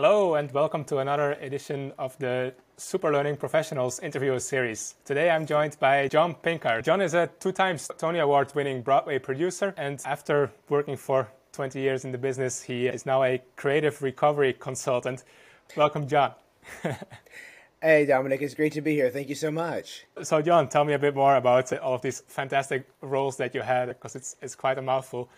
Hello, 0.00 0.36
and 0.36 0.52
welcome 0.52 0.84
to 0.84 0.98
another 0.98 1.32
edition 1.40 1.92
of 1.98 2.16
the 2.18 2.54
Superlearning 2.76 3.36
Professionals 3.36 3.98
interview 3.98 4.38
series. 4.38 4.94
Today 5.04 5.28
I'm 5.28 5.44
joined 5.44 5.76
by 5.80 6.06
John 6.06 6.36
Pinckard. 6.36 6.84
John 6.84 7.00
is 7.00 7.14
a 7.14 7.28
two 7.40 7.50
times 7.50 7.90
Tony 7.98 8.20
Award 8.20 8.54
winning 8.54 8.80
Broadway 8.80 9.18
producer, 9.18 9.74
and 9.76 10.00
after 10.06 10.52
working 10.68 10.96
for 10.96 11.26
20 11.50 11.80
years 11.80 12.04
in 12.04 12.12
the 12.12 12.18
business, 12.18 12.62
he 12.62 12.86
is 12.86 13.06
now 13.06 13.24
a 13.24 13.42
creative 13.56 14.00
recovery 14.00 14.52
consultant. 14.52 15.24
Welcome, 15.76 16.06
John. 16.06 16.30
Hey, 17.80 18.06
Dominic, 18.06 18.42
it's 18.42 18.54
great 18.54 18.72
to 18.72 18.80
be 18.80 18.94
here. 18.94 19.08
Thank 19.08 19.28
you 19.28 19.36
so 19.36 19.52
much. 19.52 20.04
So, 20.24 20.42
John, 20.42 20.68
tell 20.68 20.84
me 20.84 20.94
a 20.94 20.98
bit 20.98 21.14
more 21.14 21.36
about 21.36 21.72
all 21.78 21.94
of 21.94 22.02
these 22.02 22.22
fantastic 22.26 22.88
roles 23.02 23.36
that 23.36 23.54
you 23.54 23.60
had, 23.60 23.86
because 23.86 24.16
it's, 24.16 24.34
it's 24.42 24.56
quite 24.56 24.78
a 24.78 24.82
mouthful. 24.82 25.28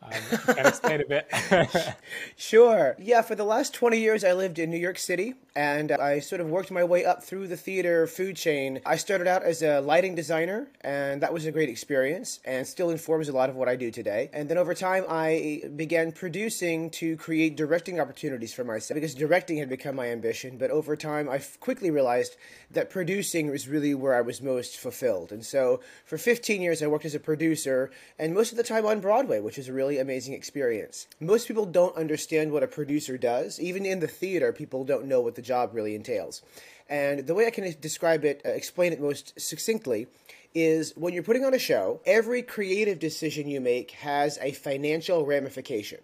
Um, 0.00 0.12
can 0.54 0.66
explain 0.66 1.00
a 1.00 1.04
bit? 1.04 1.96
sure. 2.36 2.96
Yeah, 2.98 3.22
for 3.22 3.34
the 3.34 3.44
last 3.44 3.74
20 3.74 3.98
years, 3.98 4.22
I 4.24 4.32
lived 4.32 4.58
in 4.58 4.70
New 4.70 4.78
York 4.78 4.98
City 4.98 5.34
and 5.58 5.90
I 5.90 6.20
sort 6.20 6.40
of 6.40 6.48
worked 6.48 6.70
my 6.70 6.84
way 6.84 7.04
up 7.04 7.24
through 7.24 7.48
the 7.48 7.56
theater 7.56 8.06
food 8.06 8.36
chain. 8.36 8.80
I 8.86 8.94
started 8.94 9.26
out 9.26 9.42
as 9.42 9.60
a 9.60 9.80
lighting 9.80 10.14
designer, 10.14 10.68
and 10.82 11.20
that 11.20 11.32
was 11.32 11.46
a 11.46 11.52
great 11.52 11.68
experience 11.68 12.38
and 12.44 12.64
still 12.64 12.90
informs 12.90 13.28
a 13.28 13.32
lot 13.32 13.50
of 13.50 13.56
what 13.56 13.68
I 13.68 13.74
do 13.74 13.90
today. 13.90 14.30
And 14.32 14.48
then 14.48 14.56
over 14.56 14.72
time, 14.72 15.04
I 15.08 15.62
began 15.74 16.12
producing 16.12 16.90
to 16.90 17.16
create 17.16 17.56
directing 17.56 17.98
opportunities 17.98 18.54
for 18.54 18.62
myself 18.62 18.94
because 18.94 19.16
directing 19.16 19.56
had 19.56 19.68
become 19.68 19.96
my 19.96 20.10
ambition. 20.10 20.58
But 20.58 20.70
over 20.70 20.94
time, 20.94 21.28
I 21.28 21.40
quickly 21.58 21.90
realized 21.90 22.36
that 22.70 22.88
producing 22.88 23.50
was 23.50 23.66
really 23.66 23.96
where 23.96 24.14
I 24.14 24.20
was 24.20 24.40
most 24.40 24.76
fulfilled. 24.76 25.32
And 25.32 25.44
so 25.44 25.80
for 26.04 26.18
15 26.18 26.62
years, 26.62 26.84
I 26.84 26.86
worked 26.86 27.04
as 27.04 27.16
a 27.16 27.20
producer, 27.20 27.90
and 28.16 28.32
most 28.32 28.52
of 28.52 28.58
the 28.58 28.62
time 28.62 28.86
on 28.86 29.00
Broadway, 29.00 29.40
which 29.40 29.58
is 29.58 29.68
a 29.68 29.72
really 29.72 29.87
amazing 29.96 30.34
experience. 30.34 31.06
Most 31.18 31.48
people 31.48 31.64
don't 31.64 31.96
understand 31.96 32.52
what 32.52 32.62
a 32.62 32.68
producer 32.68 33.16
does. 33.16 33.58
Even 33.58 33.86
in 33.86 34.00
the 34.00 34.06
theater, 34.06 34.52
people 34.52 34.84
don't 34.84 35.06
know 35.06 35.22
what 35.22 35.34
the 35.34 35.42
job 35.42 35.70
really 35.72 35.94
entails. 35.94 36.42
And 36.90 37.26
the 37.26 37.34
way 37.34 37.46
I 37.46 37.50
can 37.50 37.74
describe 37.80 38.26
it, 38.26 38.42
uh, 38.44 38.50
explain 38.50 38.92
it 38.92 39.00
most 39.00 39.32
succinctly, 39.40 40.06
is 40.54 40.92
when 40.96 41.14
you're 41.14 41.22
putting 41.22 41.44
on 41.44 41.54
a 41.54 41.58
show, 41.58 42.00
every 42.04 42.42
creative 42.42 42.98
decision 42.98 43.48
you 43.48 43.60
make 43.60 43.92
has 43.92 44.38
a 44.42 44.52
financial 44.52 45.24
ramification. 45.24 46.00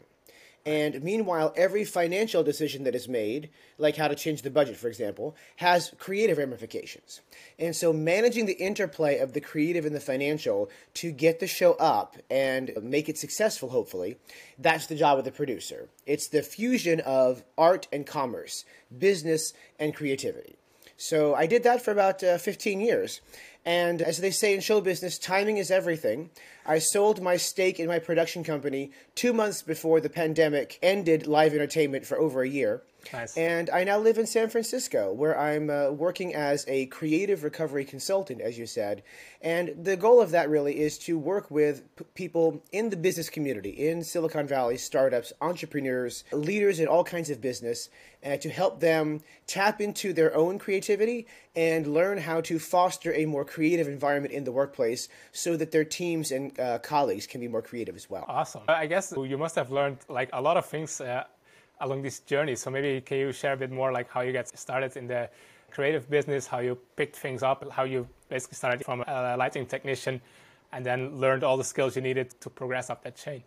And 0.67 1.03
meanwhile, 1.03 1.53
every 1.57 1.85
financial 1.85 2.43
decision 2.43 2.85
that 2.85 2.95
is 2.95 3.07
made, 3.07 3.51
like 3.77 3.97
how 3.97 4.09
to 4.09 4.15
change 4.15 4.41
the 4.41 4.51
budget, 4.51 4.79
for 4.79 4.89
example, 4.89 5.37
has 5.57 5.93
creative 5.99 6.39
ramifications. 6.39 7.21
And 7.59 7.77
so, 7.77 7.93
managing 7.93 8.47
the 8.47 8.55
interplay 8.55 9.19
of 9.19 9.35
the 9.35 9.43
creative 9.43 9.85
and 9.85 9.95
the 9.95 10.01
financial 10.01 10.71
to 10.95 11.11
get 11.11 11.39
the 11.39 11.47
show 11.47 11.75
up 11.75 12.17
and 12.31 12.71
make 12.83 13.11
it 13.11 13.19
successful, 13.19 13.69
hopefully, 13.69 14.17
that's 14.59 14.87
the 14.87 14.97
job 14.97 15.19
of 15.19 15.27
the 15.27 15.33
producer. 15.33 15.91
It's 16.07 16.29
the 16.29 16.43
fusion 16.43 17.01
of 17.01 17.45
art 17.59 17.87
and 17.93 18.07
commerce, 18.07 18.65
business 18.97 19.53
and 19.79 19.95
creativity. 19.95 20.57
So, 20.97 21.35
I 21.35 21.47
did 21.47 21.65
that 21.65 21.83
for 21.83 21.91
about 21.91 22.25
uh, 22.25 22.39
15 22.39 22.81
years. 22.81 23.21
And 23.65 24.03
as 24.03 24.19
they 24.19 24.31
say 24.31 24.55
in 24.55 24.61
show 24.61 24.81
business, 24.81 25.19
timing 25.19 25.57
is 25.57 25.71
everything. 25.71 26.31
I 26.67 26.79
sold 26.79 27.23
my 27.23 27.37
stake 27.37 27.81
in 27.81 27.89
my 27.89 27.99
production 27.99 28.45
company 28.45 28.91
two 29.15 29.33
months 29.33 29.63
before 29.63 30.01
the 30.01 30.11
pandemic 30.11 30.79
ended 30.83 31.27
live 31.27 31.55
entertainment 31.55 32.05
for 32.05 32.19
over 32.19 32.43
a 32.43 32.49
year. 32.49 32.83
Nice. 33.13 33.37
And 33.37 33.71
I 33.71 33.85
now 33.85 33.99
live 33.99 34.19
in 34.19 34.27
San 34.27 34.49
Francisco, 34.49 35.13
where 35.13 35.39
I'm 35.39 35.71
uh, 35.71 35.91
working 35.91 36.35
as 36.35 36.65
a 36.69 36.87
creative 36.87 37.45
recovery 37.45 37.85
consultant, 37.85 38.41
as 38.41 38.59
you 38.59 38.67
said. 38.67 39.03
And 39.43 39.75
the 39.83 39.97
goal 39.97 40.21
of 40.21 40.31
that 40.31 40.49
really 40.49 40.81
is 40.81 40.99
to 41.01 41.19
work 41.19 41.51
with 41.51 41.83
p- 41.97 42.05
people 42.15 42.63
in 42.73 42.91
the 42.91 42.97
business 42.97 43.29
community, 43.29 43.71
in 43.71 44.03
Silicon 44.03 44.47
Valley, 44.47 44.79
startups, 44.79 45.33
entrepreneurs, 45.41 46.25
leaders 46.33 46.81
in 46.81 46.89
all 46.89 47.05
kinds 47.05 47.31
of 47.31 47.41
business, 47.41 47.91
uh, 48.25 48.37
to 48.39 48.49
help 48.49 48.81
them 48.81 49.21
tap 49.47 49.81
into 49.81 50.13
their 50.13 50.35
own 50.35 50.59
creativity 50.59 51.27
and 51.55 51.87
learn 51.87 52.19
how 52.19 52.41
to 52.41 52.59
foster 52.59 53.13
a 53.15 53.27
more 53.27 53.45
creative 53.45 53.87
environment 53.87 54.33
in 54.33 54.45
the 54.45 54.53
workplace 54.53 55.09
so 55.33 55.57
that 55.57 55.71
their 55.71 55.85
teams 55.85 56.31
and 56.31 56.59
uh, 56.59 56.79
colleagues 56.79 57.27
can 57.27 57.41
be 57.41 57.49
more 57.49 57.63
creative 57.63 57.95
as 57.95 58.09
well. 58.09 58.25
Awesome. 58.27 58.63
I 58.69 58.87
guess 58.87 59.13
you 59.17 59.39
must 59.39 59.55
have 59.57 59.71
learned 59.71 59.99
like 60.09 60.31
a 60.33 60.41
lot 60.41 60.57
of 60.57 60.67
things 60.67 61.01
uh, 61.01 61.25
along 61.85 62.03
this 62.03 62.21
journey. 62.21 62.57
So 62.57 62.71
maybe 62.71 63.01
can 63.01 63.19
you 63.19 63.33
share 63.33 63.53
a 63.53 63.57
bit 63.57 63.71
more 63.71 63.93
like 63.93 64.11
how 64.11 64.23
you 64.23 64.33
get 64.33 64.49
started 64.59 64.97
in 64.97 65.07
the 65.07 65.29
creative 65.71 66.09
business, 66.09 66.47
how 66.47 66.61
you 66.61 66.79
picked 66.97 67.17
things 67.17 67.43
up, 67.43 67.69
how 67.71 67.85
you 67.85 68.09
basically 68.29 68.57
started 68.57 68.85
from 68.85 69.05
a 69.07 69.37
lighting 69.37 69.67
technician 69.67 70.21
and 70.73 70.85
then 70.85 71.21
learned 71.21 71.45
all 71.45 71.57
the 71.57 71.65
skills 71.65 71.95
you 71.97 72.03
needed 72.03 72.35
to 72.41 72.51
progress 72.51 72.91
up 72.91 73.03
that 73.05 73.17
chain? 73.17 73.43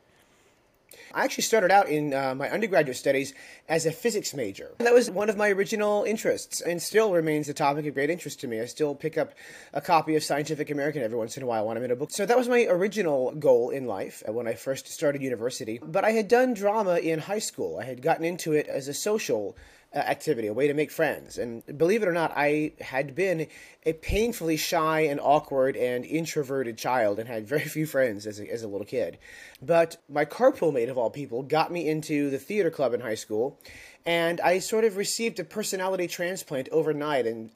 I 1.14 1.24
actually 1.24 1.44
started 1.44 1.72
out 1.72 1.90
in 1.90 2.14
uh, 2.14 2.36
my 2.36 2.50
undergraduate 2.50 2.98
studies 2.98 3.34
as 3.70 3.86
a 3.86 3.92
physics 3.92 4.34
major. 4.34 4.72
That 4.80 4.94
was 4.94 5.10
one 5.10 5.30
of 5.30 5.38
my 5.38 5.50
original 5.50 6.04
interests 6.04 6.62
and 6.62 6.82
still 6.82 7.12
remains 7.12 7.50
a 7.50 7.54
topic 7.54 7.86
of 7.86 7.94
great 7.94 8.10
interest 8.10 8.40
to 8.42 8.48
me. 8.48 8.62
I 8.62 8.66
still 8.66 8.96
pick 8.96 9.18
up 9.18 9.34
a 9.74 9.82
copy 9.82 10.16
of 10.16 10.24
Scientific 10.24 10.70
American 10.70 11.04
every 11.04 11.18
once 11.18 11.38
in 11.38 11.44
a 11.44 11.46
while 11.46 11.68
when 11.68 11.78
I'm 11.78 11.84
in 11.84 11.92
a 11.92 11.96
book. 11.96 12.12
So 12.12 12.26
that 12.26 12.38
was 12.38 12.48
my 12.48 12.66
original 12.66 13.32
goal 13.32 13.70
in 13.70 13.86
life 13.86 14.24
uh, 14.28 14.32
when 14.32 14.48
I 14.48 14.54
first 14.54 14.88
started 14.88 15.22
university. 15.22 15.80
But 15.82 16.06
I 16.06 16.12
had 16.12 16.28
done 16.28 16.54
drama 16.54 16.98
in 16.98 17.20
high 17.20 17.40
school, 17.40 17.78
I 17.80 17.86
had 17.86 18.02
gotten 18.02 18.26
into 18.26 18.54
it 18.54 18.68
as 18.68 18.88
a 18.88 18.94
social 18.94 19.56
Uh, 19.96 20.00
activity, 20.00 20.48
a 20.48 20.54
way 20.54 20.68
to 20.68 20.74
make 20.74 20.92
friends. 20.92 21.38
And 21.38 21.64
believe 21.78 22.04
it 22.04 22.10
or 22.10 22.14
not, 22.14 22.34
I 22.36 22.74
had 22.82 23.16
been 23.16 23.48
a 23.86 23.94
painfully 23.94 24.58
shy 24.58 25.00
and 25.00 25.18
awkward 25.18 25.78
and 25.78 26.04
introverted 26.04 26.78
child 26.78 27.20
and 27.20 27.30
had 27.30 27.48
very 27.48 27.64
few 27.78 27.86
friends 27.86 28.28
as 28.28 28.38
a, 28.42 28.52
as 28.52 28.64
a 28.64 28.68
little 28.68 28.86
kid. 28.86 29.18
But 29.62 29.96
my 30.10 30.26
carpool 30.26 30.74
mate, 30.74 30.90
of 30.90 30.98
all 30.98 31.10
people, 31.10 31.42
got 31.42 31.72
me 31.72 31.88
into 31.88 32.30
the 32.30 32.38
theater 32.38 32.70
club 32.70 32.94
in 32.94 33.00
high 33.00 33.16
school. 33.16 33.62
And 34.06 34.42
I 34.42 34.60
sort 34.60 34.84
of 34.84 34.98
received 34.98 35.40
a 35.40 35.46
personality 35.46 36.08
transplant 36.08 36.68
overnight 36.70 37.26
and 37.26 37.50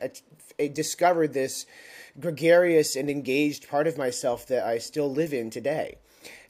I 0.58 0.68
discovered 0.68 1.34
this 1.34 1.66
gregarious 2.18 2.96
and 2.96 3.09
engaged 3.09 3.68
part 3.68 3.88
of 3.88 3.97
myself 3.97 4.47
that 4.47 4.66
I 4.66 4.78
still 4.78 5.12
live 5.12 5.34
in 5.34 5.50
today. 5.50 5.97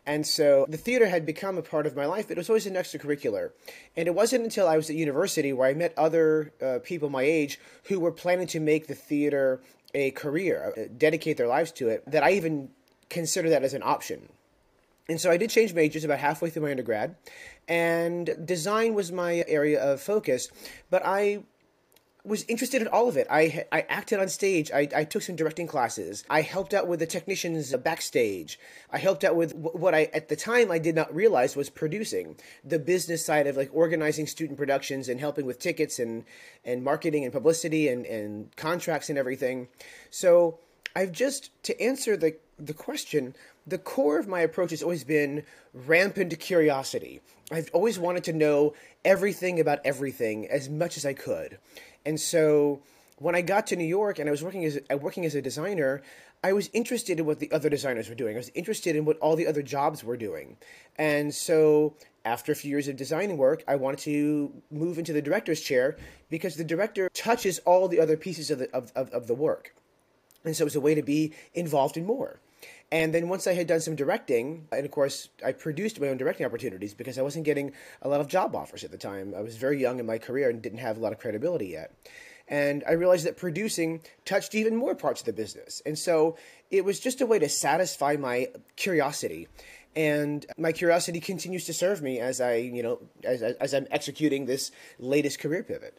And 0.06 0.26
so 0.26 0.66
the 0.68 0.78
theater 0.78 1.08
had 1.08 1.26
become 1.26 1.58
a 1.58 1.62
part 1.62 1.86
of 1.86 1.96
my 1.96 2.06
life. 2.06 2.32
It 2.32 2.38
was 2.38 2.50
always 2.50 2.66
an 2.66 2.74
extracurricular. 2.74 3.52
And 3.96 4.08
it 4.08 4.16
wasn't 4.16 4.44
until 4.44 4.68
I 4.68 4.76
was 4.76 4.90
at 4.90 4.96
university 4.96 5.54
where 5.54 5.70
I 5.70 5.74
met 5.74 5.94
other 5.96 6.52
uh, 6.62 6.80
people 6.84 7.10
my 7.10 7.24
age 7.24 7.60
who 7.86 8.00
were 8.00 8.12
planning 8.12 8.48
to 8.48 8.60
make 8.60 8.88
the 8.88 8.96
theater 8.96 9.62
a 9.94 10.12
career, 10.12 10.74
uh, 10.76 10.82
dedicate 10.98 11.38
their 11.38 11.48
lives 11.48 11.72
to 11.74 11.90
it, 11.90 12.04
that 12.10 12.24
I 12.24 12.32
even 12.32 12.70
considered 13.10 13.50
that 13.50 13.64
as 13.64 13.74
an 13.74 13.84
option. 13.84 14.30
And 15.10 15.20
so 15.20 15.30
I 15.30 15.38
did 15.38 15.50
change 15.50 15.74
majors 15.74 16.06
about 16.06 16.20
halfway 16.20 16.50
through 16.50 16.64
my 16.64 16.72
undergrad, 16.72 17.16
and 17.68 18.30
design 18.46 18.94
was 18.94 19.12
my 19.12 19.44
area 19.48 19.82
of 19.82 20.02
focus. 20.02 20.48
But 20.90 21.02
I 21.06 21.44
was 22.24 22.44
interested 22.48 22.82
in 22.82 22.88
all 22.88 23.08
of 23.08 23.18
it. 23.18 23.28
I 23.30 23.66
I 23.72 23.82
acted 23.90 24.20
on 24.20 24.30
stage. 24.30 24.72
I, 24.72 24.88
I 24.96 25.04
took 25.04 25.22
some 25.22 25.36
directing 25.36 25.68
classes. 25.68 26.24
I 26.30 26.42
helped 26.42 26.74
out 26.74 26.88
with 26.88 27.00
the 27.00 27.08
technicians 27.08 27.76
backstage. 27.78 28.60
I 28.92 28.98
helped 28.98 29.24
out 29.24 29.36
with 29.36 29.56
what 29.56 29.96
I 29.96 30.04
at 30.14 30.30
the 30.30 30.36
time 30.36 30.72
I 30.72 30.78
did 30.78 30.96
not 30.96 31.14
realize 31.14 31.56
was 31.56 31.70
producing 31.70 32.36
the 32.64 32.80
business 32.80 33.26
side 33.26 33.48
of 33.48 33.58
like 33.58 33.70
organizing 33.74 34.28
student 34.28 34.58
productions 34.58 35.10
and 35.10 35.20
helping 35.20 35.46
with 35.46 35.60
tickets 35.60 36.00
and 36.00 36.26
and 36.64 36.84
marketing 36.84 37.24
and 37.24 37.34
publicity 37.34 37.88
and 37.88 38.06
and 38.06 38.56
contracts 38.56 39.10
and 39.10 39.18
everything. 39.18 39.68
So 40.10 40.60
I've 40.96 41.12
just 41.12 41.52
to 41.64 41.82
answer 41.82 42.16
the 42.18 42.36
the 42.60 42.74
question, 42.74 43.36
the 43.68 43.78
core 43.78 44.18
of 44.18 44.28
my 44.28 44.42
approach 44.42 44.72
has 44.72 44.82
always 44.82 45.04
been 45.04 45.44
rampant 45.74 46.38
curiosity. 46.40 47.22
I've 47.52 47.70
always 47.74 48.00
wanted 48.00 48.24
to 48.26 48.34
know 48.34 48.74
everything 49.06 49.60
about 49.60 49.80
everything 49.86 50.48
as 50.48 50.70
much 50.70 50.98
as 50.98 51.06
I 51.06 51.14
could. 51.14 51.58
And 52.06 52.20
so 52.20 52.82
when 53.18 53.36
I 53.36 53.42
got 53.42 53.68
to 53.68 53.76
New 53.76 53.86
York 53.86 54.18
and 54.18 54.28
I 54.28 54.32
was 54.32 54.44
working 54.44 54.66
as 54.66 54.80
a, 54.90 54.98
working 54.98 55.26
as 55.26 55.36
a 55.36 55.42
designer, 55.42 56.02
I 56.44 56.54
was 56.54 56.72
interested 56.74 57.20
in 57.20 57.26
what 57.26 57.40
the 57.40 57.52
other 57.52 57.70
designers 57.70 58.10
were 58.10 58.16
doing. 58.16 58.36
I 58.36 58.40
was 58.40 58.52
interested 58.56 58.96
in 58.96 59.06
what 59.06 59.20
all 59.20 59.36
the 59.36 59.46
other 59.46 59.62
jobs 59.62 60.04
were 60.04 60.18
doing. 60.18 60.58
And 60.98 61.34
so 61.34 61.94
after 62.26 62.52
a 62.52 62.56
few 62.56 62.72
years 62.72 62.88
of 62.88 62.96
designing 62.96 63.38
work, 63.38 63.64
I 63.68 63.76
wanted 63.76 64.00
to 64.00 64.52
move 64.72 64.98
into 64.98 65.14
the 65.14 65.22
director's 65.22 65.62
chair 65.62 65.98
because 66.32 66.56
the 66.56 66.64
director 66.64 67.10
touches 67.14 67.60
all 67.60 67.88
the 67.88 68.00
other 68.00 68.18
pieces 68.18 68.50
of 68.50 68.60
the, 68.60 68.76
of, 68.76 68.92
of, 68.96 69.12
of 69.12 69.28
the 69.28 69.36
work. 69.36 69.76
And 70.44 70.56
so 70.56 70.64
it 70.64 70.66
was 70.66 70.76
a 70.76 70.82
way 70.82 70.96
to 70.96 71.04
be 71.04 71.34
involved 71.54 71.98
in 71.98 72.06
more. 72.06 72.40
And 72.92 73.14
then 73.14 73.30
once 73.30 73.48
I 73.48 73.54
had 73.54 73.68
done 73.68 73.80
some 73.80 73.96
directing, 73.96 74.68
and 74.72 74.86
of 74.86 74.92
course, 74.92 75.30
I 75.46 75.54
produced 75.54 76.02
my 76.02 76.10
own 76.10 76.18
directing 76.18 76.46
opportunities 76.46 76.94
because 76.94 77.18
I 77.18 77.22
wasn't 77.22 77.46
getting 77.46 77.72
a 78.02 78.10
lot 78.10 78.20
of 78.20 78.28
job 78.28 78.54
offers 78.54 78.84
at 78.84 78.92
the 78.92 78.98
time. 78.98 79.34
I 79.36 79.42
was 79.42 79.56
very 79.56 79.80
young 79.80 80.00
in 80.00 80.06
my 80.06 80.18
career 80.18 80.50
and 80.50 80.62
didn't 80.62 80.80
have 80.80 80.98
a 80.98 81.00
lot 81.00 81.14
of 81.14 81.20
credibility 81.20 81.68
yet. 81.68 81.94
And 82.50 82.84
I 82.86 82.94
realized 82.94 83.26
that 83.26 83.38
producing 83.38 84.02
touched 84.26 84.56
even 84.56 84.76
more 84.76 84.94
parts 84.94 85.22
of 85.22 85.26
the 85.26 85.32
business. 85.32 85.82
And 85.86 85.98
so 85.98 86.36
it 86.70 86.84
was 86.84 87.00
just 87.00 87.22
a 87.22 87.26
way 87.26 87.40
to 87.40 87.48
satisfy 87.48 88.18
my 88.20 88.50
curiosity. 88.76 89.48
And 89.96 90.46
my 90.58 90.74
curiosity 90.74 91.22
continues 91.22 91.66
to 91.66 91.74
serve 91.74 92.02
me 92.02 92.20
as 92.20 92.42
I, 92.42 92.56
you 92.56 92.84
know, 92.84 93.00
as, 93.24 93.42
as 93.42 93.74
I'm 93.74 93.88
executing 93.90 94.48
this 94.48 94.72
latest 95.00 95.40
career 95.40 95.64
pivot. 95.64 95.98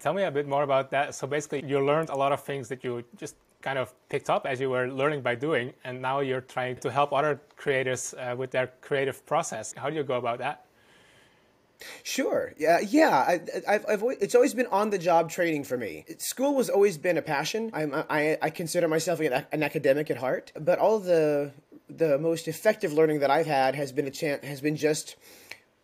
Tell 0.00 0.12
me 0.12 0.22
a 0.22 0.30
bit 0.30 0.46
more 0.46 0.62
about 0.62 0.90
that. 0.90 1.14
So 1.14 1.26
basically, 1.26 1.64
you 1.66 1.82
learned 1.82 2.10
a 2.10 2.16
lot 2.16 2.32
of 2.32 2.42
things 2.42 2.68
that 2.68 2.84
you 2.84 3.04
just 3.16 3.36
kind 3.64 3.78
of 3.78 3.94
picked 4.10 4.28
up 4.28 4.46
as 4.46 4.60
you 4.60 4.68
were 4.68 4.86
learning 5.00 5.22
by 5.22 5.34
doing, 5.34 5.72
and 5.84 6.02
now 6.02 6.20
you're 6.20 6.46
trying 6.56 6.76
to 6.84 6.90
help 6.90 7.12
other 7.12 7.40
creators 7.56 8.14
uh, 8.14 8.34
with 8.36 8.50
their 8.50 8.68
creative 8.82 9.24
process. 9.24 9.72
How 9.74 9.88
do 9.88 9.96
you 9.96 10.04
go 10.04 10.16
about 10.24 10.38
that? 10.38 10.66
Sure. 12.02 12.52
Yeah. 12.58 12.78
Yeah. 12.80 13.16
I, 13.32 13.40
I've, 13.66 13.84
I've 13.88 14.02
it's 14.20 14.34
always 14.34 14.54
been 14.54 14.68
on 14.80 14.90
the 14.90 14.98
job 14.98 15.30
training 15.30 15.64
for 15.64 15.76
me. 15.76 16.04
School 16.18 16.58
has 16.58 16.68
always 16.68 16.98
been 16.98 17.16
a 17.16 17.22
passion. 17.22 17.70
I'm, 17.72 17.94
I, 17.94 18.38
I 18.40 18.50
consider 18.50 18.86
myself 18.86 19.20
an, 19.20 19.44
an 19.50 19.62
academic 19.62 20.10
at 20.10 20.18
heart, 20.18 20.52
but 20.60 20.78
all 20.78 20.98
the 21.00 21.52
the 21.88 22.18
most 22.18 22.48
effective 22.48 22.92
learning 22.92 23.20
that 23.20 23.30
I've 23.30 23.46
had 23.46 23.74
has 23.74 23.92
been 23.92 24.06
a 24.06 24.10
chance 24.10 24.44
has 24.44 24.60
been 24.60 24.76
just 24.76 25.16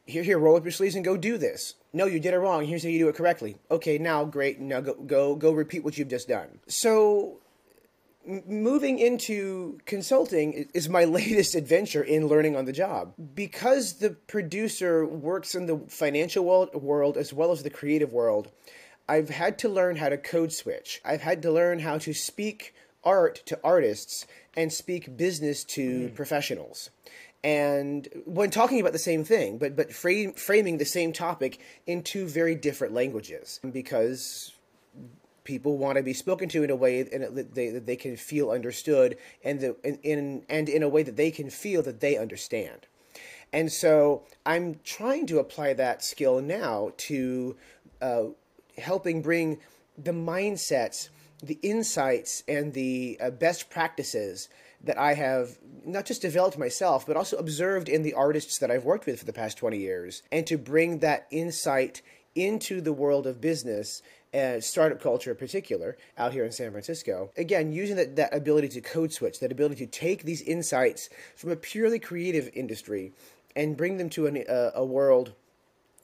here, 0.06 0.22
here, 0.22 0.38
roll 0.38 0.56
up 0.56 0.64
your 0.64 0.72
sleeves 0.72 0.96
and 0.96 1.04
go 1.04 1.16
do 1.16 1.38
this. 1.38 1.74
No, 1.92 2.06
you 2.06 2.18
did 2.18 2.34
it 2.34 2.38
wrong. 2.38 2.64
Here's 2.64 2.82
how 2.82 2.88
you 2.88 2.98
do 2.98 3.08
it 3.08 3.16
correctly. 3.16 3.56
Okay, 3.70 3.98
now 3.98 4.24
great. 4.24 4.58
Now 4.60 4.80
go, 4.80 4.94
go, 4.94 5.34
go. 5.34 5.52
Repeat 5.52 5.84
what 5.84 5.98
you've 5.98 6.08
just 6.08 6.28
done. 6.28 6.60
So 6.66 7.38
moving 8.26 8.98
into 8.98 9.78
consulting 9.86 10.68
is 10.74 10.88
my 10.88 11.04
latest 11.18 11.54
adventure 11.54 12.02
in 12.02 12.28
learning 12.28 12.56
on 12.56 12.64
the 12.64 12.72
job. 12.72 13.14
Because 13.34 13.94
the 13.94 14.10
producer 14.10 15.06
works 15.06 15.54
in 15.54 15.66
the 15.66 15.78
financial 15.88 16.44
world, 16.44 16.74
world 16.74 17.16
as 17.16 17.32
well 17.32 17.52
as 17.52 17.62
the 17.62 17.70
creative 17.70 18.12
world 18.12 18.50
i've 19.10 19.28
had 19.28 19.58
to 19.58 19.68
learn 19.68 19.96
how 19.96 20.08
to 20.08 20.16
code 20.16 20.52
switch. 20.52 21.00
I've 21.04 21.20
had 21.20 21.42
to 21.42 21.50
learn 21.50 21.80
how 21.80 21.98
to 21.98 22.14
speak 22.14 22.74
art 23.02 23.42
to 23.46 23.58
artists 23.64 24.26
and 24.56 24.72
speak 24.72 25.16
business 25.16 25.64
to 25.64 26.08
mm. 26.08 26.14
professionals. 26.14 26.90
And 27.42 28.06
when 28.26 28.50
talking 28.50 28.80
about 28.80 28.92
the 28.92 28.98
same 28.98 29.24
thing 29.24 29.58
but 29.58 29.74
but 29.74 29.92
frame, 29.92 30.34
framing 30.34 30.78
the 30.78 30.84
same 30.84 31.12
topic 31.12 31.58
in 31.86 32.02
two 32.02 32.26
very 32.26 32.54
different 32.54 32.94
languages. 32.94 33.58
Because 33.68 34.52
people 35.44 35.78
want 35.78 35.96
to 35.96 36.02
be 36.02 36.12
spoken 36.12 36.48
to 36.50 36.62
in 36.62 36.70
a 36.70 36.76
way 36.76 37.02
that 37.02 37.54
they, 37.54 37.70
that 37.70 37.86
they 37.86 37.96
can 37.96 38.16
feel 38.16 38.50
understood 38.50 39.16
and, 39.44 39.60
the, 39.60 39.76
in, 39.84 39.98
in, 40.02 40.44
and 40.48 40.68
in 40.68 40.82
a 40.82 40.88
way 40.88 41.02
that 41.02 41.16
they 41.16 41.30
can 41.30 41.50
feel 41.50 41.82
that 41.82 42.00
they 42.00 42.16
understand. 42.16 42.86
And 43.52 43.72
so 43.72 44.22
I'm 44.46 44.80
trying 44.84 45.26
to 45.26 45.38
apply 45.38 45.74
that 45.74 46.04
skill 46.04 46.40
now 46.40 46.92
to 46.96 47.56
uh, 48.00 48.24
helping 48.78 49.22
bring 49.22 49.58
the 49.98 50.12
mindsets, 50.12 51.08
the 51.42 51.58
insights, 51.62 52.42
and 52.46 52.72
the 52.72 53.18
uh, 53.20 53.30
best 53.30 53.70
practices 53.70 54.48
that 54.82 54.98
I 54.98 55.14
have 55.14 55.58
not 55.84 56.06
just 56.06 56.22
developed 56.22 56.58
myself, 56.58 57.06
but 57.06 57.16
also 57.16 57.36
observed 57.36 57.88
in 57.88 58.02
the 58.02 58.14
artists 58.14 58.58
that 58.58 58.70
I've 58.70 58.84
worked 58.84 59.06
with 59.06 59.18
for 59.18 59.24
the 59.26 59.32
past 59.32 59.58
20 59.58 59.78
years, 59.78 60.22
and 60.32 60.46
to 60.46 60.56
bring 60.56 61.00
that 61.00 61.26
insight 61.30 62.02
into 62.34 62.80
the 62.80 62.92
world 62.92 63.26
of 63.26 63.40
business 63.40 64.02
and 64.32 64.62
startup 64.62 65.00
culture 65.00 65.30
in 65.30 65.36
particular 65.36 65.96
out 66.16 66.32
here 66.32 66.44
in 66.44 66.52
San 66.52 66.70
Francisco. 66.70 67.30
Again, 67.36 67.72
using 67.72 67.96
that, 67.96 68.16
that 68.16 68.34
ability 68.34 68.68
to 68.68 68.80
code 68.80 69.12
switch, 69.12 69.40
that 69.40 69.52
ability 69.52 69.86
to 69.86 69.86
take 69.86 70.24
these 70.24 70.42
insights 70.42 71.08
from 71.36 71.50
a 71.50 71.56
purely 71.56 71.98
creative 71.98 72.50
industry 72.54 73.12
and 73.56 73.76
bring 73.76 73.96
them 73.96 74.08
to 74.10 74.26
an, 74.26 74.44
uh, 74.48 74.70
a 74.74 74.84
world 74.84 75.32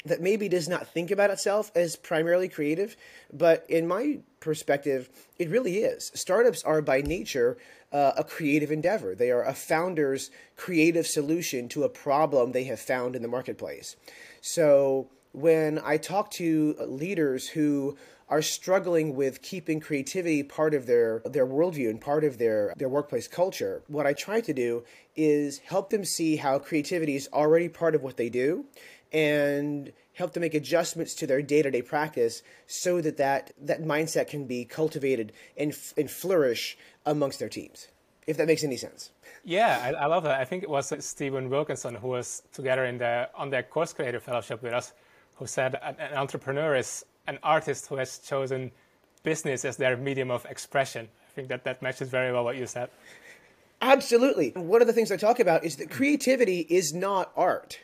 that 0.05 0.20
maybe 0.20 0.49
does 0.49 0.69
not 0.69 0.87
think 0.87 1.11
about 1.11 1.31
itself 1.31 1.73
as 1.75 1.96
primarily 1.96 2.49
creative, 2.49 2.96
but 3.32 3.67
in 3.69 3.87
my 3.87 4.19
perspective, 4.40 5.08
it 5.38 5.50
really 5.50 5.78
is. 5.78 6.12
Startups 6.14 6.62
are 6.62 6.81
by 6.81 7.00
nature 7.00 7.56
uh, 7.93 8.12
a 8.17 8.25
creative 8.25 8.70
endeavor. 8.70 9.14
They 9.14 9.31
are 9.31 9.44
a 9.44 9.55
founder's 9.55 10.31
creative 10.56 11.06
solution 11.06 11.69
to 11.70 11.82
a 11.84 11.88
problem 11.88 12.52
they 12.52 12.64
have 12.64 12.81
found 12.81 13.17
in 13.17 13.23
the 13.23 13.28
marketplace. 13.28 13.96
So 14.40 15.08
when 15.32 15.81
I 15.84 15.96
talk 15.96 16.31
to 16.32 16.76
leaders 16.87 17.49
who 17.49 17.96
are 18.28 18.43
struggling 18.43 19.14
with 19.14 19.40
keeping 19.43 19.81
creativity 19.81 20.43
part 20.43 20.75
of 20.75 20.87
their 20.87 21.23
their 21.25 21.46
worldview 21.46 21.88
and 21.88 22.00
part 22.00 22.25
of 22.25 22.38
their 22.38 22.73
their 22.76 22.88
workplace 22.88 23.28
culture, 23.28 23.82
what 23.87 24.06
I 24.06 24.12
try 24.12 24.40
to 24.40 24.52
do 24.52 24.84
is 25.14 25.58
help 25.58 25.90
them 25.90 26.05
see 26.05 26.37
how 26.37 26.58
creativity 26.58 27.17
is 27.17 27.28
already 27.32 27.69
part 27.69 27.94
of 27.94 28.02
what 28.02 28.17
they 28.17 28.28
do, 28.28 28.64
and 29.12 29.93
help 30.14 30.32
them 30.32 30.40
make 30.40 30.55
adjustments 30.55 31.14
to 31.14 31.26
their 31.26 31.43
day-to-day 31.43 31.82
practice 31.82 32.43
so 32.67 33.00
that 33.00 33.19
that, 33.19 33.52
that 33.61 33.82
mindset 33.82 34.28
can 34.28 34.46
be 34.46 34.64
cultivated 34.64 35.31
and, 35.56 35.75
and 35.96 36.11
flourish 36.11 36.76
amongst 37.05 37.38
their 37.38 37.49
teams 37.49 37.88
if 38.26 38.37
that 38.38 38.46
makes 38.49 38.64
any 38.64 38.76
sense. 38.76 39.11
Yeah 39.44 39.81
I, 39.82 40.05
I 40.05 40.06
love 40.06 40.25
that. 40.25 40.40
I 40.40 40.44
think 40.44 40.62
it 40.62 40.70
was 40.70 40.93
stephen 41.05 41.49
wilkinson 41.49 41.94
who 41.94 42.08
was 42.08 42.43
together 42.52 42.84
in 42.84 42.99
the 42.99 43.28
on 43.34 43.50
the 43.50 43.62
course 43.62 43.93
creator 43.93 44.20
fellowship 44.20 44.62
with 44.62 44.73
us 44.73 44.93
who 45.37 45.46
said 45.46 45.78
an 45.82 46.14
entrepreneur 46.14 46.75
is 46.75 47.05
an 47.26 47.38
artist 47.43 47.87
who 47.87 47.96
has 47.96 48.19
chosen 48.19 48.70
business 49.23 49.64
as 49.64 49.76
their 49.76 49.96
medium 49.96 50.31
of 50.31 50.44
expression. 50.46 51.08
I 51.28 51.32
think 51.34 51.49
that 51.49 51.64
that 51.64 51.82
matches 51.82 52.08
very 52.08 52.32
well 52.32 52.44
what 52.44 52.56
you 52.56 52.67
said. 52.67 52.88
Absolutely. 53.82 54.50
One 54.50 54.81
of 54.81 54.87
the 54.87 54.93
things 54.93 55.12
I 55.12 55.17
talk 55.17 55.38
about 55.38 55.64
is 55.64 55.76
that 55.76 55.90
creativity 55.90 56.61
is 56.61 56.94
not 56.94 57.31
art. 57.37 57.81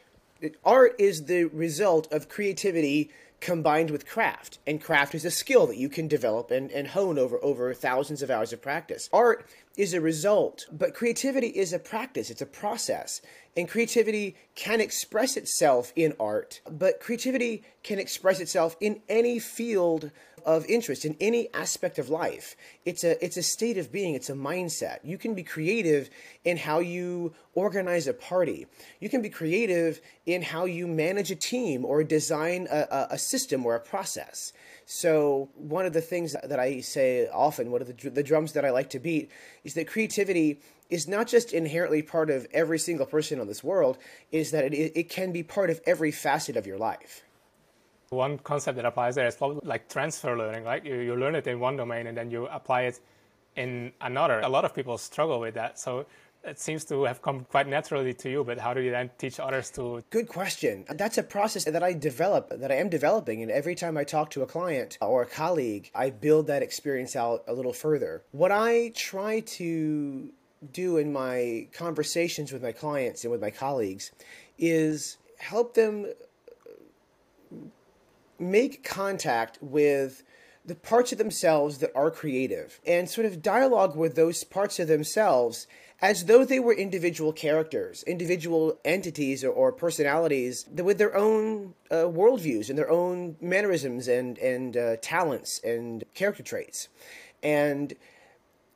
Art 0.64 0.94
is 0.98 1.24
the 1.24 1.44
result 1.44 2.12
of 2.12 2.28
creativity 2.28 3.10
combined 3.42 3.90
with 3.90 4.06
craft. 4.06 4.60
And 4.66 4.80
craft 4.80 5.14
is 5.14 5.24
a 5.24 5.30
skill 5.30 5.66
that 5.66 5.76
you 5.76 5.88
can 5.88 6.08
develop 6.08 6.50
and, 6.50 6.70
and 6.70 6.86
hone 6.86 7.18
over, 7.18 7.42
over 7.44 7.74
thousands 7.74 8.22
of 8.22 8.30
hours 8.30 8.52
of 8.52 8.62
practice. 8.62 9.10
Art 9.12 9.44
is 9.76 9.92
a 9.92 10.00
result, 10.00 10.66
but 10.70 10.94
creativity 10.94 11.48
is 11.48 11.72
a 11.72 11.78
practice, 11.78 12.30
it's 12.30 12.40
a 12.40 12.46
process. 12.46 13.20
And 13.56 13.68
creativity 13.68 14.36
can 14.54 14.80
express 14.80 15.36
itself 15.36 15.92
in 15.96 16.14
art, 16.20 16.60
but 16.70 17.00
creativity 17.00 17.64
can 17.82 17.98
express 17.98 18.38
itself 18.38 18.76
in 18.80 19.02
any 19.08 19.38
field 19.38 20.12
of 20.44 20.66
interest 20.66 21.04
in 21.04 21.16
any 21.20 21.52
aspect 21.54 21.98
of 21.98 22.08
life. 22.08 22.56
It's 22.84 23.04
a 23.04 23.22
it's 23.24 23.36
a 23.36 23.42
state 23.42 23.78
of 23.78 23.90
being, 23.90 24.14
it's 24.14 24.30
a 24.30 24.34
mindset. 24.34 24.98
You 25.02 25.18
can 25.18 25.34
be 25.34 25.42
creative 25.42 26.10
in 26.44 26.56
how 26.56 26.80
you 26.80 27.34
organize 27.54 28.06
a 28.06 28.14
party. 28.14 28.66
You 29.00 29.08
can 29.08 29.22
be 29.22 29.28
creative 29.28 30.00
in 30.26 30.42
how 30.42 30.64
you 30.64 30.86
manage 30.86 31.30
a 31.30 31.36
team 31.36 31.84
or 31.84 32.02
design 32.04 32.66
a, 32.70 33.08
a 33.10 33.18
system 33.18 33.66
or 33.66 33.74
a 33.74 33.80
process. 33.80 34.52
So 34.86 35.50
one 35.54 35.86
of 35.86 35.92
the 35.92 36.00
things 36.00 36.34
that 36.42 36.58
I 36.58 36.80
say 36.80 37.28
often, 37.28 37.70
one 37.70 37.82
of 37.82 37.88
the, 37.88 38.10
the 38.10 38.22
drums 38.22 38.52
that 38.52 38.64
I 38.64 38.70
like 38.70 38.90
to 38.90 38.98
beat, 38.98 39.30
is 39.64 39.74
that 39.74 39.86
creativity 39.86 40.60
is 40.90 41.08
not 41.08 41.26
just 41.26 41.52
inherently 41.52 42.02
part 42.02 42.30
of 42.30 42.46
every 42.52 42.78
single 42.78 43.06
person 43.06 43.40
on 43.40 43.46
this 43.46 43.64
world, 43.64 43.96
is 44.30 44.50
that 44.50 44.64
it, 44.74 44.92
it 44.94 45.08
can 45.08 45.32
be 45.32 45.42
part 45.42 45.70
of 45.70 45.80
every 45.86 46.10
facet 46.10 46.56
of 46.56 46.66
your 46.66 46.78
life. 46.78 47.22
One 48.12 48.36
concept 48.38 48.76
that 48.76 48.84
applies 48.84 49.14
there 49.14 49.26
is 49.26 49.36
probably 49.36 49.60
like 49.64 49.88
transfer 49.88 50.36
learning, 50.36 50.64
right? 50.64 50.84
You, 50.84 50.96
you 50.96 51.16
learn 51.16 51.34
it 51.34 51.46
in 51.46 51.58
one 51.58 51.78
domain 51.78 52.06
and 52.06 52.16
then 52.16 52.30
you 52.30 52.46
apply 52.46 52.82
it 52.82 53.00
in 53.56 53.90
another. 54.02 54.40
A 54.40 54.48
lot 54.48 54.66
of 54.66 54.74
people 54.74 54.98
struggle 54.98 55.40
with 55.40 55.54
that. 55.54 55.78
So 55.78 56.04
it 56.44 56.60
seems 56.60 56.84
to 56.86 57.04
have 57.04 57.22
come 57.22 57.44
quite 57.44 57.68
naturally 57.68 58.12
to 58.12 58.30
you, 58.30 58.44
but 58.44 58.58
how 58.58 58.74
do 58.74 58.82
you 58.82 58.90
then 58.90 59.10
teach 59.16 59.40
others 59.40 59.70
to? 59.70 60.02
Good 60.10 60.28
question. 60.28 60.84
That's 60.90 61.16
a 61.16 61.22
process 61.22 61.64
that 61.64 61.82
I 61.82 61.94
develop, 61.94 62.50
that 62.50 62.70
I 62.70 62.74
am 62.74 62.90
developing. 62.90 63.42
And 63.42 63.50
every 63.50 63.74
time 63.74 63.96
I 63.96 64.04
talk 64.04 64.28
to 64.32 64.42
a 64.42 64.46
client 64.46 64.98
or 65.00 65.22
a 65.22 65.26
colleague, 65.26 65.90
I 65.94 66.10
build 66.10 66.48
that 66.48 66.62
experience 66.62 67.16
out 67.16 67.44
a 67.48 67.54
little 67.54 67.72
further. 67.72 68.24
What 68.32 68.52
I 68.52 68.92
try 68.94 69.40
to 69.40 70.30
do 70.70 70.98
in 70.98 71.14
my 71.14 71.66
conversations 71.72 72.52
with 72.52 72.62
my 72.62 72.72
clients 72.72 73.24
and 73.24 73.30
with 73.30 73.40
my 73.40 73.50
colleagues 73.50 74.12
is 74.58 75.16
help 75.38 75.74
them 75.74 76.12
make 78.38 78.84
contact 78.84 79.58
with 79.60 80.22
the 80.64 80.74
parts 80.74 81.10
of 81.12 81.18
themselves 81.18 81.78
that 81.78 81.90
are 81.94 82.10
creative 82.10 82.80
and 82.86 83.08
sort 83.08 83.26
of 83.26 83.42
dialogue 83.42 83.96
with 83.96 84.14
those 84.14 84.44
parts 84.44 84.78
of 84.78 84.86
themselves 84.86 85.66
as 86.00 86.24
though 86.24 86.44
they 86.44 86.58
were 86.58 86.74
individual 86.74 87.32
characters, 87.32 88.02
individual 88.04 88.78
entities 88.84 89.44
or, 89.44 89.50
or 89.50 89.72
personalities 89.72 90.66
with 90.72 90.98
their 90.98 91.16
own 91.16 91.74
uh, 91.90 91.96
worldviews 91.96 92.68
and 92.68 92.76
their 92.76 92.90
own 92.90 93.36
mannerisms 93.40 94.08
and, 94.08 94.36
and 94.38 94.76
uh, 94.76 94.96
talents 95.00 95.60
and 95.64 96.04
character 96.14 96.42
traits. 96.42 96.88
And 97.42 97.94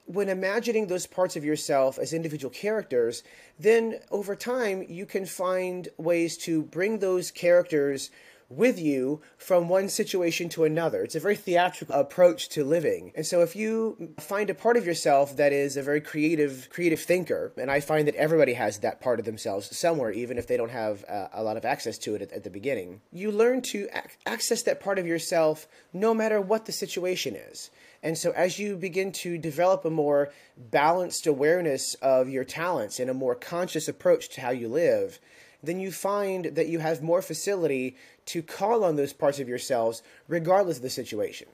when 0.06 0.28
imagining 0.28 0.86
those 0.86 1.06
parts 1.06 1.34
of 1.34 1.44
yourself 1.44 1.98
as 1.98 2.12
individual 2.12 2.50
characters, 2.50 3.25
then 3.58 3.98
over 4.12 4.36
time 4.36 4.84
you 4.88 5.04
can 5.04 5.26
find 5.26 5.88
ways 5.98 6.36
to 6.38 6.62
bring 6.62 7.00
those 7.00 7.32
characters 7.32 8.10
with 8.48 8.78
you 8.78 9.20
from 9.38 9.68
one 9.68 9.88
situation 9.88 10.48
to 10.50 10.64
another. 10.64 11.02
It's 11.02 11.14
a 11.14 11.20
very 11.20 11.36
theatrical 11.36 11.94
approach 11.94 12.48
to 12.50 12.64
living. 12.64 13.12
And 13.14 13.26
so 13.26 13.40
if 13.42 13.56
you 13.56 14.14
find 14.20 14.50
a 14.50 14.54
part 14.54 14.76
of 14.76 14.86
yourself 14.86 15.36
that 15.36 15.52
is 15.52 15.76
a 15.76 15.82
very 15.82 16.00
creative 16.00 16.68
creative 16.70 17.00
thinker, 17.00 17.52
and 17.56 17.70
I 17.70 17.80
find 17.80 18.06
that 18.06 18.14
everybody 18.14 18.52
has 18.54 18.78
that 18.78 19.00
part 19.00 19.18
of 19.18 19.24
themselves 19.24 19.76
somewhere 19.76 20.12
even 20.12 20.38
if 20.38 20.46
they 20.46 20.56
don't 20.56 20.70
have 20.70 21.04
uh, 21.08 21.28
a 21.32 21.42
lot 21.42 21.56
of 21.56 21.64
access 21.64 21.98
to 21.98 22.14
it 22.14 22.22
at, 22.22 22.32
at 22.32 22.44
the 22.44 22.50
beginning. 22.50 23.00
You 23.12 23.32
learn 23.32 23.62
to 23.72 23.88
ac- 23.92 24.16
access 24.26 24.62
that 24.62 24.80
part 24.80 24.98
of 24.98 25.06
yourself 25.06 25.66
no 25.92 26.14
matter 26.14 26.40
what 26.40 26.66
the 26.66 26.72
situation 26.72 27.34
is. 27.34 27.70
And 28.02 28.16
so, 28.16 28.30
as 28.32 28.58
you 28.58 28.76
begin 28.76 29.10
to 29.12 29.38
develop 29.38 29.84
a 29.84 29.90
more 29.90 30.30
balanced 30.56 31.26
awareness 31.26 31.94
of 31.94 32.28
your 32.28 32.44
talents 32.44 33.00
and 33.00 33.10
a 33.10 33.14
more 33.14 33.34
conscious 33.34 33.88
approach 33.88 34.28
to 34.30 34.40
how 34.40 34.50
you 34.50 34.68
live, 34.68 35.18
then 35.62 35.80
you 35.80 35.90
find 35.90 36.44
that 36.56 36.68
you 36.68 36.78
have 36.78 37.02
more 37.02 37.22
facility 37.22 37.96
to 38.26 38.42
call 38.42 38.85
on 38.85 38.97
those 38.97 39.12
parts 39.12 39.38
of 39.40 39.49
yourselves 39.49 40.02
regardless 40.28 40.76
of 40.76 40.83
the 40.83 40.90
situation. 40.90 41.49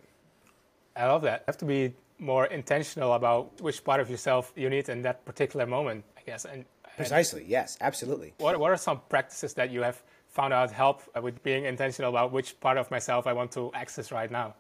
I 0.97 1.07
love 1.07 1.23
that. 1.23 1.41
You 1.41 1.45
have 1.47 1.59
to 1.59 1.65
be 1.65 1.95
more 2.19 2.47
intentional 2.47 3.15
about 3.15 3.61
which 3.61 3.83
part 3.85 4.01
of 4.01 4.11
yourself 4.11 4.53
you 4.57 4.71
need 4.71 4.89
in 4.89 5.03
that 5.03 5.25
particular 5.25 5.67
moment, 5.67 6.05
I 6.17 6.21
guess. 6.23 6.45
And 6.45 6.65
precisely, 6.97 7.45
yes, 7.47 7.77
absolutely. 7.81 8.35
What 8.39 8.59
what 8.59 8.71
are 8.71 8.77
some 8.77 9.01
practices 9.09 9.55
that 9.55 9.71
you 9.71 9.83
have 9.83 10.03
found 10.29 10.53
out 10.55 10.71
help 10.71 11.03
with 11.23 11.43
being 11.43 11.65
intentional 11.65 12.11
about 12.11 12.33
which 12.33 12.59
part 12.61 12.79
of 12.79 12.91
myself 12.91 13.27
I 13.27 13.33
want 13.33 13.53
to 13.53 13.71
access 13.75 14.13
right 14.13 14.31
now? 14.31 14.55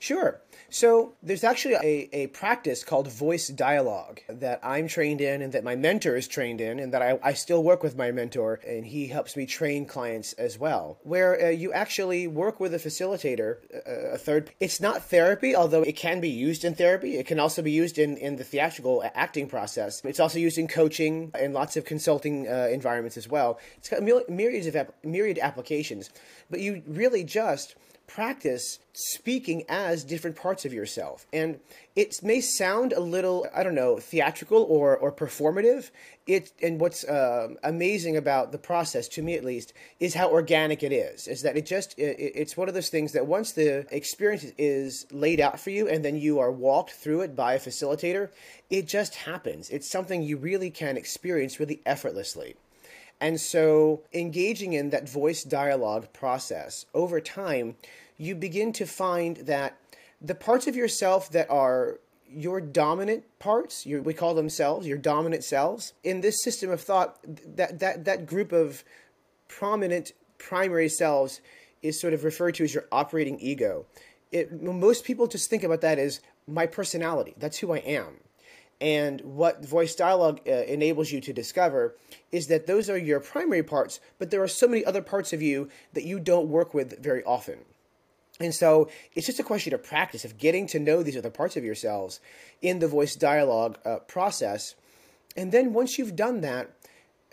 Sure. 0.00 0.40
So 0.70 1.14
there's 1.22 1.44
actually 1.44 1.74
a, 1.74 2.10
a 2.12 2.26
practice 2.28 2.84
called 2.84 3.10
voice 3.10 3.48
dialogue 3.48 4.20
that 4.28 4.60
I'm 4.62 4.86
trained 4.86 5.22
in 5.22 5.40
and 5.40 5.52
that 5.54 5.64
my 5.64 5.76
mentor 5.76 6.14
is 6.14 6.28
trained 6.28 6.60
in, 6.60 6.78
and 6.78 6.92
that 6.92 7.00
I, 7.00 7.18
I 7.22 7.32
still 7.32 7.62
work 7.62 7.82
with 7.82 7.96
my 7.96 8.10
mentor, 8.10 8.60
and 8.66 8.84
he 8.84 9.06
helps 9.06 9.34
me 9.34 9.46
train 9.46 9.86
clients 9.86 10.34
as 10.34 10.58
well, 10.58 10.98
where 11.04 11.46
uh, 11.46 11.48
you 11.48 11.72
actually 11.72 12.26
work 12.28 12.60
with 12.60 12.74
a 12.74 12.78
facilitator, 12.78 13.56
a, 13.86 14.14
a 14.14 14.18
third. 14.18 14.50
It's 14.60 14.78
not 14.78 15.04
therapy, 15.04 15.56
although 15.56 15.82
it 15.82 15.96
can 15.96 16.20
be 16.20 16.28
used 16.28 16.64
in 16.64 16.74
therapy. 16.74 17.16
It 17.16 17.26
can 17.26 17.40
also 17.40 17.62
be 17.62 17.72
used 17.72 17.98
in, 17.98 18.18
in 18.18 18.36
the 18.36 18.44
theatrical 18.44 19.02
acting 19.14 19.48
process. 19.48 20.02
It's 20.04 20.20
also 20.20 20.38
used 20.38 20.58
in 20.58 20.68
coaching 20.68 21.30
and 21.34 21.54
lots 21.54 21.78
of 21.78 21.86
consulting 21.86 22.46
uh, 22.46 22.68
environments 22.70 23.16
as 23.16 23.26
well. 23.26 23.58
It's 23.78 23.88
got 23.88 24.02
myriads 24.02 24.66
of 24.66 24.76
myriad 25.02 25.38
applications, 25.38 26.10
but 26.50 26.60
you 26.60 26.82
really 26.86 27.24
just 27.24 27.74
practice 28.08 28.80
speaking 28.94 29.62
as 29.68 30.02
different 30.02 30.34
parts 30.34 30.64
of 30.64 30.72
yourself. 30.72 31.26
And 31.32 31.60
it 31.94 32.16
may 32.22 32.40
sound 32.40 32.92
a 32.92 33.00
little, 33.00 33.46
I 33.54 33.62
don't 33.62 33.76
know, 33.76 33.98
theatrical 33.98 34.66
or, 34.68 34.96
or 34.96 35.12
performative. 35.12 35.90
It, 36.26 36.50
and 36.60 36.80
what's 36.80 37.04
uh, 37.04 37.48
amazing 37.62 38.16
about 38.16 38.50
the 38.50 38.58
process, 38.58 39.06
to 39.08 39.22
me 39.22 39.34
at 39.34 39.44
least, 39.44 39.72
is 40.00 40.14
how 40.14 40.30
organic 40.30 40.82
it 40.82 40.92
is. 40.92 41.28
Is 41.28 41.42
that 41.42 41.56
it 41.56 41.66
just, 41.66 41.96
it, 41.98 42.16
it's 42.18 42.56
one 42.56 42.68
of 42.68 42.74
those 42.74 42.88
things 42.88 43.12
that 43.12 43.26
once 43.26 43.52
the 43.52 43.86
experience 43.94 44.46
is 44.58 45.06
laid 45.12 45.38
out 45.38 45.60
for 45.60 45.70
you 45.70 45.88
and 45.88 46.04
then 46.04 46.16
you 46.16 46.40
are 46.40 46.50
walked 46.50 46.90
through 46.90 47.20
it 47.20 47.36
by 47.36 47.54
a 47.54 47.60
facilitator, 47.60 48.30
it 48.70 48.88
just 48.88 49.14
happens. 49.14 49.70
It's 49.70 49.90
something 49.90 50.22
you 50.22 50.38
really 50.38 50.70
can 50.70 50.96
experience 50.96 51.60
really 51.60 51.80
effortlessly. 51.86 52.56
And 53.20 53.40
so, 53.40 54.02
engaging 54.12 54.74
in 54.74 54.90
that 54.90 55.08
voice 55.08 55.42
dialogue 55.42 56.12
process 56.12 56.86
over 56.94 57.20
time, 57.20 57.76
you 58.16 58.34
begin 58.34 58.72
to 58.74 58.86
find 58.86 59.38
that 59.38 59.76
the 60.20 60.34
parts 60.34 60.66
of 60.66 60.76
yourself 60.76 61.30
that 61.30 61.50
are 61.50 61.98
your 62.30 62.60
dominant 62.60 63.24
parts, 63.38 63.86
your, 63.86 64.02
we 64.02 64.14
call 64.14 64.34
them 64.34 64.48
selves, 64.48 64.86
your 64.86 64.98
dominant 64.98 65.44
selves, 65.44 65.94
in 66.04 66.20
this 66.20 66.42
system 66.42 66.70
of 66.70 66.80
thought, 66.80 67.18
that, 67.56 67.78
that, 67.78 68.04
that 68.04 68.26
group 68.26 68.52
of 68.52 68.84
prominent 69.48 70.12
primary 70.36 70.88
selves 70.88 71.40
is 71.82 72.00
sort 72.00 72.12
of 72.12 72.24
referred 72.24 72.54
to 72.56 72.64
as 72.64 72.74
your 72.74 72.84
operating 72.92 73.38
ego. 73.40 73.86
It, 74.30 74.62
most 74.62 75.04
people 75.04 75.26
just 75.26 75.48
think 75.48 75.62
about 75.62 75.80
that 75.80 75.98
as 75.98 76.20
my 76.46 76.66
personality. 76.66 77.34
That's 77.38 77.58
who 77.58 77.72
I 77.72 77.78
am. 77.78 78.18
And 78.80 79.20
what 79.22 79.64
voice 79.64 79.94
dialogue 79.94 80.40
uh, 80.46 80.52
enables 80.52 81.10
you 81.10 81.20
to 81.22 81.32
discover 81.32 81.96
is 82.30 82.46
that 82.46 82.66
those 82.66 82.88
are 82.88 82.98
your 82.98 83.18
primary 83.18 83.62
parts, 83.64 83.98
but 84.18 84.30
there 84.30 84.42
are 84.42 84.48
so 84.48 84.68
many 84.68 84.84
other 84.84 85.02
parts 85.02 85.32
of 85.32 85.42
you 85.42 85.68
that 85.94 86.04
you 86.04 86.20
don't 86.20 86.48
work 86.48 86.74
with 86.74 87.02
very 87.02 87.24
often. 87.24 87.58
And 88.40 88.54
so 88.54 88.88
it's 89.14 89.26
just 89.26 89.40
a 89.40 89.44
question 89.44 89.74
of 89.74 89.82
practice, 89.82 90.24
of 90.24 90.38
getting 90.38 90.68
to 90.68 90.78
know 90.78 91.02
these 91.02 91.16
other 91.16 91.30
parts 91.30 91.56
of 91.56 91.64
yourselves 91.64 92.20
in 92.62 92.78
the 92.78 92.86
voice 92.86 93.16
dialogue 93.16 93.78
uh, 93.84 93.98
process. 94.06 94.76
And 95.36 95.50
then 95.50 95.72
once 95.72 95.98
you've 95.98 96.14
done 96.14 96.42
that, 96.42 96.70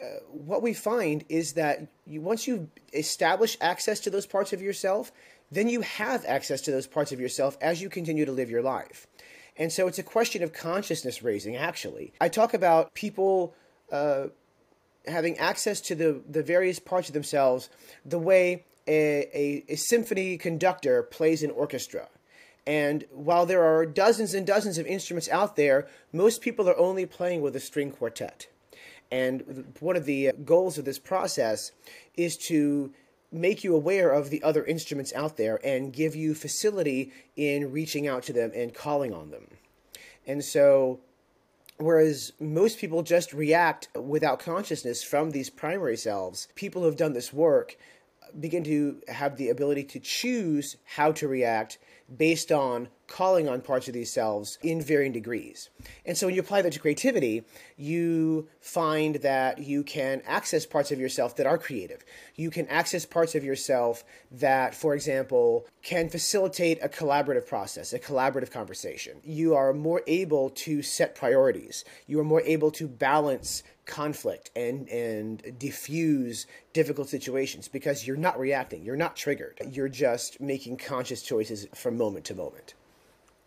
uh, 0.02 0.06
what 0.30 0.64
we 0.64 0.74
find 0.74 1.24
is 1.30 1.54
that 1.54 1.88
you, 2.06 2.22
once 2.22 2.48
you 2.48 2.70
establish 2.92 3.56
access 3.62 4.00
to 4.02 4.10
those 4.10 4.26
parts 4.26 4.52
of 4.52 4.62
yourself, 4.62 5.12
then 5.52 5.70
you 5.70 5.82
have 5.82 6.26
access 6.26 6.62
to 6.62 6.72
those 6.72 6.88
parts 6.88 7.12
of 7.12 7.20
yourself 7.20 7.58
as 7.62 7.82
you 7.82 7.90
continue 7.90 8.26
to 8.26 8.32
live 8.32 8.50
your 8.50 8.64
life. 8.64 9.08
And 9.58 9.72
so 9.72 9.88
it's 9.88 10.00
a 10.00 10.04
question 10.04 10.44
of 10.44 10.54
consciousness 10.54 11.24
raising, 11.24 11.56
actually. 11.56 12.14
I 12.20 12.30
talk 12.30 12.54
about 12.54 12.94
people 12.94 13.54
uh, 13.92 14.28
having 15.08 15.38
access 15.38 15.80
to 15.82 15.96
the, 15.96 16.22
the 16.30 16.44
various 16.44 16.80
parts 16.80 17.08
of 17.08 17.14
themselves 17.14 17.70
the 18.06 18.20
way 18.20 18.66
a, 18.88 19.30
a, 19.34 19.64
a 19.70 19.76
symphony 19.76 20.38
conductor 20.38 21.04
plays 21.04 21.44
an 21.44 21.52
orchestra. 21.52 22.08
And 22.68 23.06
while 23.12 23.46
there 23.46 23.64
are 23.64 23.86
dozens 23.86 24.34
and 24.34 24.46
dozens 24.46 24.78
of 24.78 24.88
instruments 24.88 25.30
out 25.30 25.56
there, 25.56 25.88
most 26.12 26.42
people 26.42 26.68
are 26.68 26.78
only 26.78 27.06
playing 27.06 27.42
with 27.42 27.56
a 27.56 27.60
string 27.60 27.92
quartet. 27.92 28.48
And 29.12 29.74
one 29.80 29.96
of 29.96 30.06
the 30.06 30.32
goals 30.44 30.78
of 30.78 30.86
this 30.86 30.98
process 30.98 31.72
is 32.18 32.38
to 32.48 32.92
make 33.36 33.64
you 33.64 33.76
aware 33.76 34.12
of 34.12 34.30
the 34.30 34.42
other 34.44 34.64
instruments 34.64 35.14
out 35.14 35.38
there 35.38 35.60
and 35.64 35.94
give 35.94 36.16
you 36.16 36.34
facility 36.34 37.12
in 37.36 37.72
reaching 37.72 38.08
out 38.08 38.24
to 38.24 38.34
them 38.34 38.52
and 38.56 38.74
calling 38.74 39.14
on 39.14 39.32
them. 39.32 39.48
And 40.26 40.44
so, 40.44 41.02
whereas 41.78 42.34
most 42.40 42.80
people 42.80 43.04
just 43.04 43.34
react 43.34 43.90
without 43.96 44.40
consciousness 44.40 45.04
from 45.04 45.32
these 45.32 45.50
primary 45.50 45.98
selves, 45.98 46.48
people 46.56 46.82
who 46.82 46.88
have 46.88 46.98
done 46.98 47.14
this 47.14 47.34
work 47.34 47.78
begin 48.40 48.64
to 48.64 49.02
have 49.08 49.38
the 49.38 49.50
ability 49.50 49.84
to 49.84 50.00
choose 50.00 50.78
how 50.84 51.12
to 51.14 51.28
react 51.28 51.78
based 52.18 52.52
on 52.52 52.88
calling 53.08 53.48
on 53.48 53.62
parts 53.62 53.88
of 53.88 53.94
these 53.94 54.12
selves 54.12 54.58
in 54.62 54.82
varying 54.82 55.12
degrees. 55.12 55.70
And 56.06 56.18
so 56.18 56.28
when 56.28 56.36
you 56.36 56.42
apply 56.42 56.62
that 56.64 56.74
to 56.74 56.80
creativity, 56.80 57.44
you 57.78 58.48
find 58.60 59.16
that 59.16 59.60
you 59.60 59.84
can 59.84 60.22
access 60.26 60.66
parts 60.66 60.92
of 60.92 61.00
yourself 61.00 61.36
that 61.36 61.46
are 61.46 61.58
creative. 61.58 62.04
You 62.36 62.50
can 62.50 62.68
access 62.68 63.06
parts 63.06 63.36
of 63.36 63.44
yourself 63.44 64.04
that, 64.32 64.74
for 64.74 64.96
example, 64.96 65.68
can 65.84 66.10
facilitate 66.10 66.80
a 66.84 66.90
collaborative 66.90 67.48
process, 67.48 67.94
a 67.94 68.00
collaborative 68.00 68.52
conversation. 68.52 69.20
You 69.24 69.56
are 69.56 69.74
more 69.74 70.02
able 70.08 70.50
to 70.52 70.82
set 70.82 71.16
priorities. 71.16 71.86
You 72.08 72.20
are 72.20 72.24
more 72.24 72.42
able 72.42 72.72
to 72.72 72.88
balance 72.88 73.64
conflict 73.86 74.50
and 74.56 74.90
and 74.90 75.60
diffuse 75.60 76.48
difficult 76.74 77.08
situations 77.08 77.68
because 77.68 78.08
you're 78.08 78.18
not 78.18 78.40
reacting 78.40 78.84
you're 78.84 78.96
not 78.96 79.16
triggered 79.16 79.60
you're 79.70 79.88
just 79.88 80.42
making 80.42 80.76
conscious 80.76 81.22
choices 81.22 81.68
from 81.76 81.96
moment 81.96 82.26
to 82.26 82.34
moment 82.34 82.74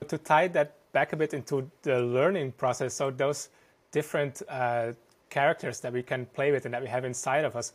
to 0.09 0.19
tie 0.19 0.49
that 0.49 0.75
back 0.93 1.13
a 1.13 1.17
bit 1.17 1.35
into 1.35 1.71
the 1.83 2.01
learning 2.01 2.53
process, 2.53 2.95
so 2.95 3.11
those 3.11 3.49
different 3.93 4.43
uh, 4.49 4.93
characters 5.31 5.81
that 5.81 5.93
we 5.93 6.03
can 6.03 6.27
play 6.27 6.53
with 6.53 6.65
and 6.65 6.75
that 6.75 6.83
we 6.83 6.89
have 6.89 7.05
inside 7.05 7.45
of 7.45 7.57
us, 7.57 7.73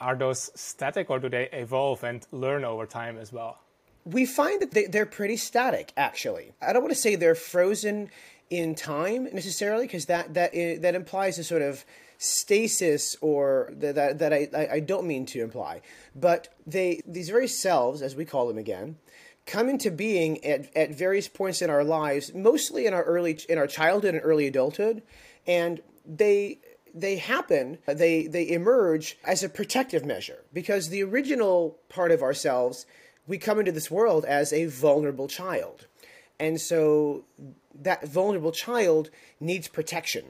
are 0.00 0.16
those 0.16 0.50
static 0.54 1.10
or 1.10 1.18
do 1.18 1.28
they 1.28 1.48
evolve 1.52 2.04
and 2.04 2.26
learn 2.32 2.64
over 2.64 2.86
time 2.86 3.16
as 3.18 3.32
well? 3.32 3.58
We 4.04 4.26
find 4.26 4.60
that 4.60 4.72
they, 4.72 4.86
they're 4.86 5.06
pretty 5.06 5.36
static, 5.36 5.92
actually. 5.96 6.52
I 6.60 6.72
don't 6.72 6.82
want 6.82 6.92
to 6.92 7.00
say 7.00 7.14
they're 7.14 7.34
frozen 7.36 8.10
in 8.50 8.74
time 8.74 9.28
necessarily, 9.32 9.86
because 9.86 10.06
that 10.06 10.34
that 10.34 10.52
that 10.52 10.94
implies 10.94 11.38
a 11.38 11.44
sort 11.44 11.62
of 11.62 11.84
stasis 12.18 13.16
or 13.20 13.72
that 13.78 13.94
that, 13.94 14.18
that 14.18 14.32
I, 14.32 14.68
I 14.72 14.80
don't 14.80 15.06
mean 15.06 15.24
to 15.26 15.40
imply. 15.40 15.82
But 16.14 16.48
they 16.66 17.00
these 17.06 17.30
very 17.30 17.48
selves, 17.48 18.02
as 18.02 18.16
we 18.16 18.24
call 18.24 18.48
them 18.48 18.58
again, 18.58 18.96
come 19.46 19.68
into 19.68 19.90
being 19.90 20.44
at, 20.44 20.74
at 20.76 20.94
various 20.94 21.28
points 21.28 21.62
in 21.62 21.70
our 21.70 21.84
lives, 21.84 22.32
mostly 22.34 22.86
in 22.86 22.94
our 22.94 23.02
early 23.02 23.38
in 23.48 23.58
our 23.58 23.66
childhood 23.66 24.14
and 24.14 24.24
early 24.24 24.46
adulthood, 24.46 25.02
and 25.46 25.80
they 26.06 26.60
they 26.94 27.16
happen 27.16 27.78
they 27.86 28.26
they 28.26 28.48
emerge 28.50 29.18
as 29.24 29.42
a 29.42 29.48
protective 29.48 30.04
measure. 30.04 30.44
Because 30.52 30.88
the 30.88 31.02
original 31.02 31.78
part 31.88 32.10
of 32.12 32.22
ourselves 32.22 32.86
we 33.26 33.38
come 33.38 33.58
into 33.58 33.72
this 33.72 33.90
world 33.90 34.24
as 34.24 34.52
a 34.52 34.66
vulnerable 34.66 35.28
child. 35.28 35.86
And 36.40 36.60
so 36.60 37.24
that 37.80 38.06
vulnerable 38.06 38.50
child 38.50 39.10
needs 39.38 39.68
protection. 39.68 40.24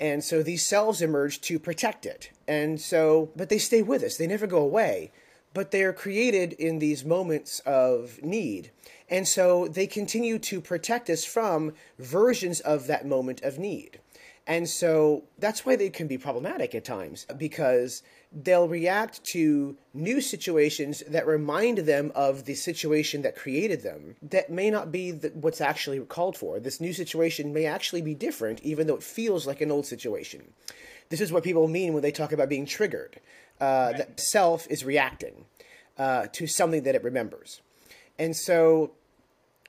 And 0.00 0.24
so 0.24 0.42
these 0.42 0.66
selves 0.66 1.00
emerge 1.00 1.40
to 1.42 1.58
protect 1.60 2.06
it. 2.06 2.30
And 2.46 2.80
so 2.80 3.30
but 3.34 3.48
they 3.48 3.58
stay 3.58 3.82
with 3.82 4.02
us. 4.02 4.16
They 4.16 4.26
never 4.26 4.46
go 4.46 4.58
away 4.58 5.12
but 5.54 5.70
they 5.70 5.82
are 5.82 5.92
created 5.92 6.52
in 6.54 6.78
these 6.80 7.04
moments 7.04 7.60
of 7.60 8.22
need. 8.22 8.70
And 9.08 9.26
so 9.26 9.68
they 9.68 9.86
continue 9.86 10.38
to 10.40 10.60
protect 10.60 11.08
us 11.08 11.24
from 11.24 11.72
versions 11.98 12.60
of 12.60 12.86
that 12.88 13.06
moment 13.06 13.42
of 13.42 13.58
need. 13.58 14.00
And 14.46 14.68
so 14.68 15.24
that's 15.38 15.64
why 15.64 15.76
they 15.76 15.88
can 15.88 16.06
be 16.06 16.18
problematic 16.18 16.74
at 16.74 16.84
times 16.84 17.26
because 17.38 18.02
they'll 18.30 18.68
react 18.68 19.24
to 19.24 19.76
new 19.94 20.20
situations 20.20 21.02
that 21.08 21.26
remind 21.26 21.78
them 21.78 22.12
of 22.14 22.44
the 22.44 22.54
situation 22.54 23.22
that 23.22 23.36
created 23.36 23.82
them 23.82 24.16
that 24.20 24.50
may 24.50 24.70
not 24.70 24.92
be 24.92 25.12
the, 25.12 25.28
what's 25.30 25.62
actually 25.62 26.00
called 26.00 26.36
for. 26.36 26.60
This 26.60 26.80
new 26.80 26.92
situation 26.92 27.54
may 27.54 27.64
actually 27.64 28.02
be 28.02 28.14
different, 28.14 28.60
even 28.62 28.86
though 28.86 28.96
it 28.96 29.02
feels 29.02 29.46
like 29.46 29.62
an 29.62 29.70
old 29.70 29.86
situation. 29.86 30.52
This 31.10 31.20
is 31.20 31.32
what 31.32 31.44
people 31.44 31.68
mean 31.68 31.92
when 31.92 32.02
they 32.02 32.12
talk 32.12 32.32
about 32.32 32.48
being 32.48 32.66
triggered. 32.66 33.20
Uh, 33.60 33.64
right. 33.64 33.98
That 33.98 34.20
self 34.20 34.66
is 34.68 34.84
reacting 34.84 35.44
uh, 35.98 36.26
to 36.32 36.46
something 36.46 36.82
that 36.82 36.94
it 36.94 37.04
remembers. 37.04 37.60
And 38.18 38.36
so 38.36 38.92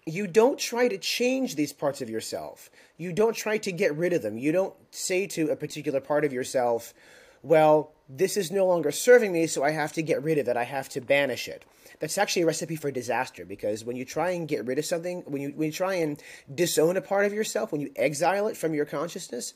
you 0.05 0.27
don't 0.27 0.59
try 0.59 0.87
to 0.87 0.97
change 0.97 1.55
these 1.55 1.73
parts 1.73 2.01
of 2.01 2.09
yourself. 2.09 2.69
You 2.97 3.11
don't 3.11 3.35
try 3.35 3.57
to 3.59 3.71
get 3.71 3.95
rid 3.95 4.13
of 4.13 4.21
them. 4.21 4.37
You 4.37 4.51
don't 4.51 4.73
say 4.91 5.27
to 5.27 5.49
a 5.49 5.55
particular 5.55 5.99
part 5.99 6.25
of 6.25 6.31
yourself, 6.31 6.93
well, 7.41 7.91
this 8.07 8.37
is 8.37 8.51
no 8.51 8.65
longer 8.65 8.91
serving 8.91 9.31
me, 9.31 9.47
so 9.47 9.63
I 9.63 9.71
have 9.71 9.93
to 9.93 10.03
get 10.03 10.21
rid 10.23 10.37
of 10.37 10.47
it. 10.47 10.57
I 10.57 10.63
have 10.63 10.89
to 10.89 11.01
banish 11.01 11.47
it. 11.47 11.65
That's 11.99 12.17
actually 12.17 12.43
a 12.43 12.47
recipe 12.47 12.75
for 12.75 12.91
disaster 12.91 13.45
because 13.45 13.83
when 13.83 13.95
you 13.95 14.05
try 14.05 14.31
and 14.31 14.47
get 14.47 14.65
rid 14.65 14.79
of 14.79 14.85
something, 14.85 15.23
when 15.25 15.41
you 15.41 15.49
when 15.55 15.67
you 15.67 15.71
try 15.71 15.95
and 15.95 16.21
disown 16.53 16.97
a 16.97 17.01
part 17.01 17.25
of 17.25 17.33
yourself, 17.33 17.71
when 17.71 17.81
you 17.81 17.91
exile 17.95 18.47
it 18.47 18.57
from 18.57 18.73
your 18.73 18.85
consciousness, 18.85 19.53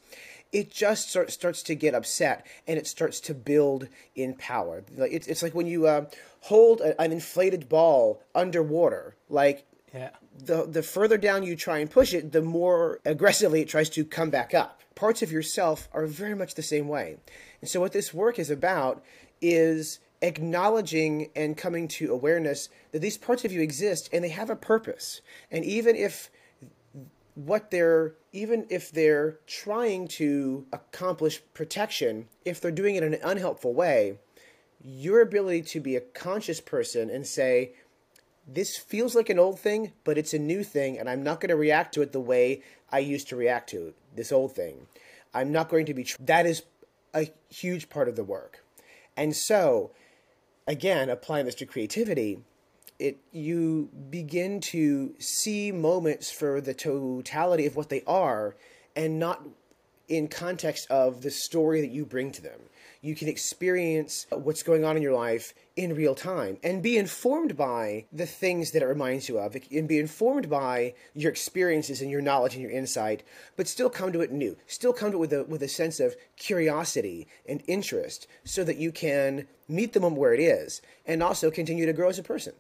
it 0.52 0.72
just 0.72 1.10
start, 1.10 1.32
starts 1.32 1.62
to 1.64 1.76
get 1.76 1.94
upset 1.94 2.46
and 2.68 2.78
it 2.78 2.88
starts 2.88 3.20
to 3.22 3.34
build 3.34 3.88
in 4.16 4.34
power. 4.36 4.84
It's, 4.98 5.28
it's 5.28 5.44
like 5.44 5.54
when 5.54 5.68
you 5.68 5.88
uh, 5.88 6.06
hold 6.42 6.82
a, 6.82 7.00
an 7.00 7.12
inflated 7.12 7.70
ball 7.70 8.24
underwater, 8.34 9.16
like 9.30 9.66
yeah. 9.94 10.10
the 10.38 10.66
the 10.66 10.84
further 10.84 11.18
down 11.18 11.44
you 11.44 11.56
try 11.56 11.80
and 11.80 11.90
push 11.90 12.14
it, 12.14 12.32
the 12.32 12.42
more 12.42 13.00
aggressively 13.06 13.62
it 13.62 13.70
tries 13.70 13.90
to 13.92 14.06
come 14.06 14.30
back 14.30 14.54
up. 14.54 14.82
Parts 14.96 15.22
of 15.22 15.32
yourself 15.32 15.88
are 15.94 16.06
very 16.06 16.36
much 16.36 16.56
the 16.56 16.64
same 16.64 16.88
way. 16.88 17.18
And 17.62 17.70
so 17.70 17.80
what 17.80 17.94
this 17.94 18.14
work 18.14 18.40
is 18.40 18.50
about 18.50 19.04
is 19.42 20.00
acknowledging 20.22 21.30
and 21.36 21.58
coming 21.58 21.88
to 21.88 22.12
awareness 22.12 22.70
that 22.92 23.00
these 23.00 23.18
parts 23.18 23.46
of 23.46 23.52
you 23.52 23.62
exist 23.62 24.10
and 24.12 24.24
they 24.24 24.30
have 24.30 24.50
a 24.50 24.56
purpose. 24.56 25.22
And 25.52 25.64
even 25.64 25.96
if 25.96 26.30
what 27.36 27.72
they're 27.72 28.16
even 28.34 28.66
if 28.70 28.92
they're 28.92 29.40
trying 29.48 30.08
to 30.08 30.66
accomplish 30.74 31.42
protection, 31.54 32.28
if 32.46 32.60
they're 32.60 32.72
doing 32.72 32.96
it 32.96 33.04
in 33.04 33.14
an 33.14 33.22
unhelpful 33.24 33.74
way, 33.74 34.20
your 34.84 35.22
ability 35.22 35.62
to 35.62 35.80
be 35.80 35.96
a 35.96 36.02
conscious 36.02 36.62
person 36.62 37.10
and 37.10 37.26
say, 37.26 37.74
this 38.48 38.78
feels 38.78 39.16
like 39.16 39.30
an 39.30 39.40
old 39.40 39.60
thing, 39.60 39.94
but 40.04 40.18
it's 40.18 40.34
a 40.34 40.40
new 40.40 40.64
thing, 40.64 40.98
and 40.98 41.10
I'm 41.10 41.24
not 41.24 41.40
going 41.40 41.50
to 41.50 41.56
react 41.56 41.94
to 41.96 42.02
it 42.02 42.12
the 42.12 42.20
way 42.20 42.64
I 42.92 43.00
used 43.00 43.30
to 43.30 43.36
react 43.36 43.70
to 43.72 43.94
this 44.16 44.32
old 44.32 44.54
thing. 44.56 44.88
I'm 45.34 45.52
not 45.52 45.70
going 45.70 45.86
to 45.86 45.94
be. 45.94 46.04
Tr- 46.04 46.18
that 46.22 46.46
is 46.46 46.64
a 47.14 47.28
huge 47.50 47.90
part 47.90 48.08
of 48.08 48.16
the 48.16 48.24
work. 48.24 48.64
And 49.16 49.36
so, 49.36 49.92
again, 50.70 51.10
applying 51.10 51.46
this 51.46 51.56
to 51.56 51.66
creativity, 51.66 52.40
it 53.00 53.18
you 53.32 53.90
begin 54.10 54.62
to 54.62 55.16
see 55.20 55.72
moments 55.72 56.32
for 56.32 56.62
the 56.62 56.74
totality 56.74 57.66
of 57.66 57.76
what 57.76 57.90
they 57.90 58.04
are 58.06 58.56
and 58.96 59.20
not 59.20 59.42
in 60.08 60.28
context 60.28 60.90
of 60.90 61.22
the 61.22 61.32
story 61.32 61.82
that 61.82 61.90
you 61.90 62.06
bring 62.06 62.32
to 62.32 62.42
them. 62.42 62.60
You 63.02 63.16
can 63.16 63.30
experience 63.30 64.28
what's 64.30 64.62
going 64.62 64.84
on 64.84 64.98
in 64.98 65.02
your 65.02 65.14
life 65.14 65.54
in 65.78 65.96
real 65.96 66.16
time 66.16 66.58
and 66.64 66.84
be 66.84 66.98
informed 66.98 67.56
by 67.56 68.06
the 68.12 68.26
things 68.26 68.72
that 68.72 68.84
it 68.84 68.88
reminds 68.88 69.30
you 69.30 69.40
of 69.40 69.56
and 69.72 69.88
be 69.88 70.00
informed 70.00 70.50
by 70.50 70.96
your 71.14 71.32
experiences 71.32 72.02
and 72.02 72.12
your 72.12 72.20
knowledge 72.20 72.56
and 72.56 72.62
your 72.62 72.72
insight, 72.72 73.24
but 73.56 73.70
still 73.70 73.90
come 73.90 74.12
to 74.12 74.20
it 74.20 74.34
new. 74.34 74.58
Still 74.68 74.92
come 74.92 75.12
to 75.12 75.18
it 75.18 75.20
with 75.20 75.34
a, 75.34 75.44
with 75.46 75.64
a 75.64 75.70
sense 75.70 76.02
of 76.02 76.14
curiosity 76.36 77.26
and 77.48 77.64
interest 77.68 78.28
so 78.44 78.66
that 78.66 78.76
you 78.76 78.92
can 78.92 79.48
meet 79.70 79.94
the 79.94 80.02
moment 80.02 80.20
where 80.20 80.34
it 80.34 80.42
is 80.42 80.82
and 81.06 81.24
also 81.24 81.50
continue 81.50 81.86
to 81.86 81.94
grow 81.94 82.10
as 82.10 82.20
a 82.20 82.24
person. 82.24 82.54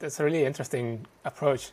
That's 0.00 0.18
a 0.18 0.24
really 0.24 0.44
interesting 0.44 1.06
approach. 1.24 1.70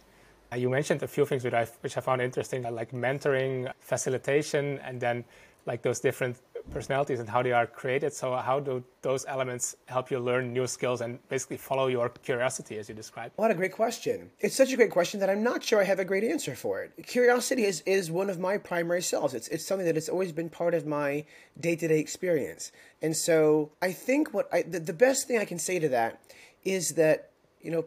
Uh, 0.54 0.58
you 0.58 0.70
mentioned 0.70 1.02
a 1.02 1.08
few 1.08 1.26
things 1.26 1.44
which 1.44 1.56
I, 1.56 1.66
which 1.82 1.98
I 1.98 2.02
found 2.02 2.22
interesting, 2.22 2.62
like 2.64 2.92
mentoring, 2.92 3.72
facilitation, 3.80 4.80
and 4.84 5.02
then 5.02 5.24
like 5.66 5.82
those 5.82 6.00
different 6.00 6.38
personalities 6.72 7.20
and 7.20 7.30
how 7.30 7.42
they 7.42 7.52
are 7.52 7.68
created. 7.68 8.14
So, 8.14 8.36
how 8.36 8.60
do 8.60 8.84
those 9.02 9.26
elements 9.28 9.76
help 9.86 10.12
you 10.12 10.20
learn 10.20 10.54
new 10.54 10.68
skills 10.68 11.02
and 11.02 11.20
basically 11.30 11.58
follow 11.58 11.88
your 11.88 12.10
curiosity, 12.10 12.78
as 12.78 12.90
you 12.90 12.96
described? 12.96 13.34
What 13.36 13.52
a 13.52 13.54
great 13.54 13.72
question! 13.72 14.32
It's 14.40 14.56
such 14.56 14.72
a 14.74 14.76
great 14.76 14.92
question 14.92 15.20
that 15.20 15.30
I'm 15.30 15.44
not 15.44 15.64
sure 15.64 15.82
I 15.82 15.86
have 15.86 16.00
a 16.00 16.06
great 16.06 16.24
answer 16.24 16.56
for 16.56 16.84
it. 16.84 16.92
Curiosity 17.08 17.66
is, 17.66 17.82
is 17.82 18.12
one 18.12 18.30
of 18.30 18.40
my 18.40 18.58
primary 18.58 19.02
selves. 19.02 19.34
It's 19.34 19.48
it's 19.50 19.66
something 19.66 19.86
that 19.86 19.96
has 19.96 20.10
always 20.10 20.32
been 20.32 20.50
part 20.50 20.74
of 20.74 20.86
my 20.86 21.26
day 21.60 21.76
to 21.76 21.88
day 21.88 22.00
experience, 22.00 22.72
and 23.02 23.16
so 23.16 23.72
I 23.82 23.92
think 23.92 24.34
what 24.34 24.48
I 24.54 24.64
the, 24.64 24.80
the 24.80 24.94
best 24.94 25.28
thing 25.28 25.40
I 25.40 25.46
can 25.46 25.60
say 25.60 25.80
to 25.80 25.90
that 25.90 26.22
is 26.64 26.96
that 26.96 27.32
you 27.62 27.72
know 27.72 27.86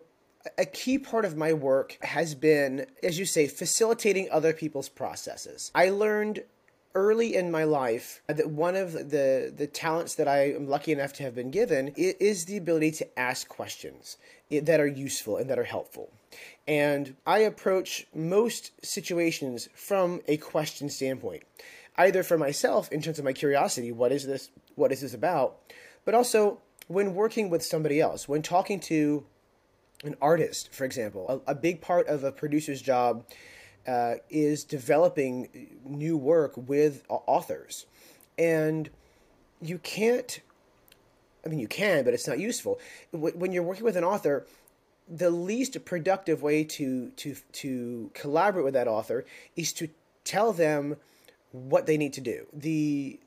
a 0.57 0.65
key 0.65 0.99
part 0.99 1.25
of 1.25 1.37
my 1.37 1.53
work 1.53 1.99
has 2.03 2.35
been, 2.35 2.87
as 3.03 3.19
you 3.19 3.25
say, 3.25 3.47
facilitating 3.47 4.29
other 4.31 4.53
people's 4.53 4.89
processes. 4.89 5.71
I 5.75 5.91
learned 5.91 6.45
early 6.99 7.37
in 7.37 7.49
my 7.53 7.63
life 7.63 8.21
uh, 8.29 8.33
that 8.33 8.51
one 8.51 8.75
of 8.75 8.93
the 8.93 9.53
the 9.57 9.69
talents 9.69 10.17
that 10.17 10.27
I 10.27 10.53
am 10.53 10.67
lucky 10.67 10.91
enough 10.91 11.13
to 11.15 11.23
have 11.23 11.35
been 11.35 11.53
given 11.53 11.95
is 11.97 12.47
the 12.47 12.57
ability 12.57 12.91
to 12.93 13.19
ask 13.19 13.49
questions 13.49 14.17
that 14.51 14.81
are 14.81 14.87
useful 14.87 15.37
and 15.37 15.49
that 15.49 15.59
are 15.59 15.71
helpful. 15.77 16.11
And 16.67 17.15
I 17.25 17.39
approach 17.39 18.07
most 18.15 18.73
situations 18.85 19.69
from 19.75 20.21
a 20.27 20.39
question 20.39 20.91
standpoint, 20.91 21.45
either 21.97 22.25
for 22.25 22.37
myself 22.37 22.91
in 22.91 23.01
terms 23.01 23.21
of 23.21 23.25
my 23.25 23.33
curiosity, 23.33 23.93
what 23.93 24.11
is 24.11 24.27
this 24.27 24.51
what 24.75 24.91
is 24.91 25.01
this 25.01 25.15
about, 25.15 25.57
but 26.05 26.15
also 26.15 26.59
when 26.89 27.15
working 27.15 27.49
with 27.49 27.65
somebody 27.65 28.01
else, 28.01 28.29
when 28.29 28.43
talking 28.43 28.81
to 28.81 29.25
an 30.03 30.17
artist, 30.21 30.73
for 30.73 30.85
example, 30.85 31.43
a, 31.47 31.53
a 31.53 31.55
big 31.55 31.81
part 31.81 32.09
of 32.09 32.25
a 32.25 32.33
producer's 32.33 32.83
job 32.83 33.25
uh, 33.89 34.17
is 34.29 34.65
developing 34.65 35.49
new 35.85 36.17
work 36.17 36.53
with 36.57 37.05
authors. 37.09 37.87
And 38.39 38.91
you 39.63 39.79
can't, 39.79 40.41
I 41.45 41.49
mean, 41.49 41.59
you 41.59 41.69
can, 41.69 42.05
but 42.05 42.13
it's 42.13 42.29
not 42.29 42.39
useful. 42.39 42.79
When 43.13 43.51
you're 43.51 43.63
working 43.63 43.85
with 43.85 43.97
an 43.97 44.05
author, 44.05 44.47
the 45.09 45.31
least 45.31 45.83
productive 45.87 46.43
way 46.43 46.65
to, 46.65 47.09
to, 47.17 47.35
to 47.53 48.11
collaborate 48.13 48.65
with 48.65 48.75
that 48.75 48.89
author 48.89 49.25
is 49.57 49.73
to 49.75 49.89
tell 50.23 50.53
them 50.53 50.97
what 51.53 51.87
they 51.87 51.97
need 51.97 52.13
to 52.13 52.21
do. 52.21 52.47
The 52.53 53.19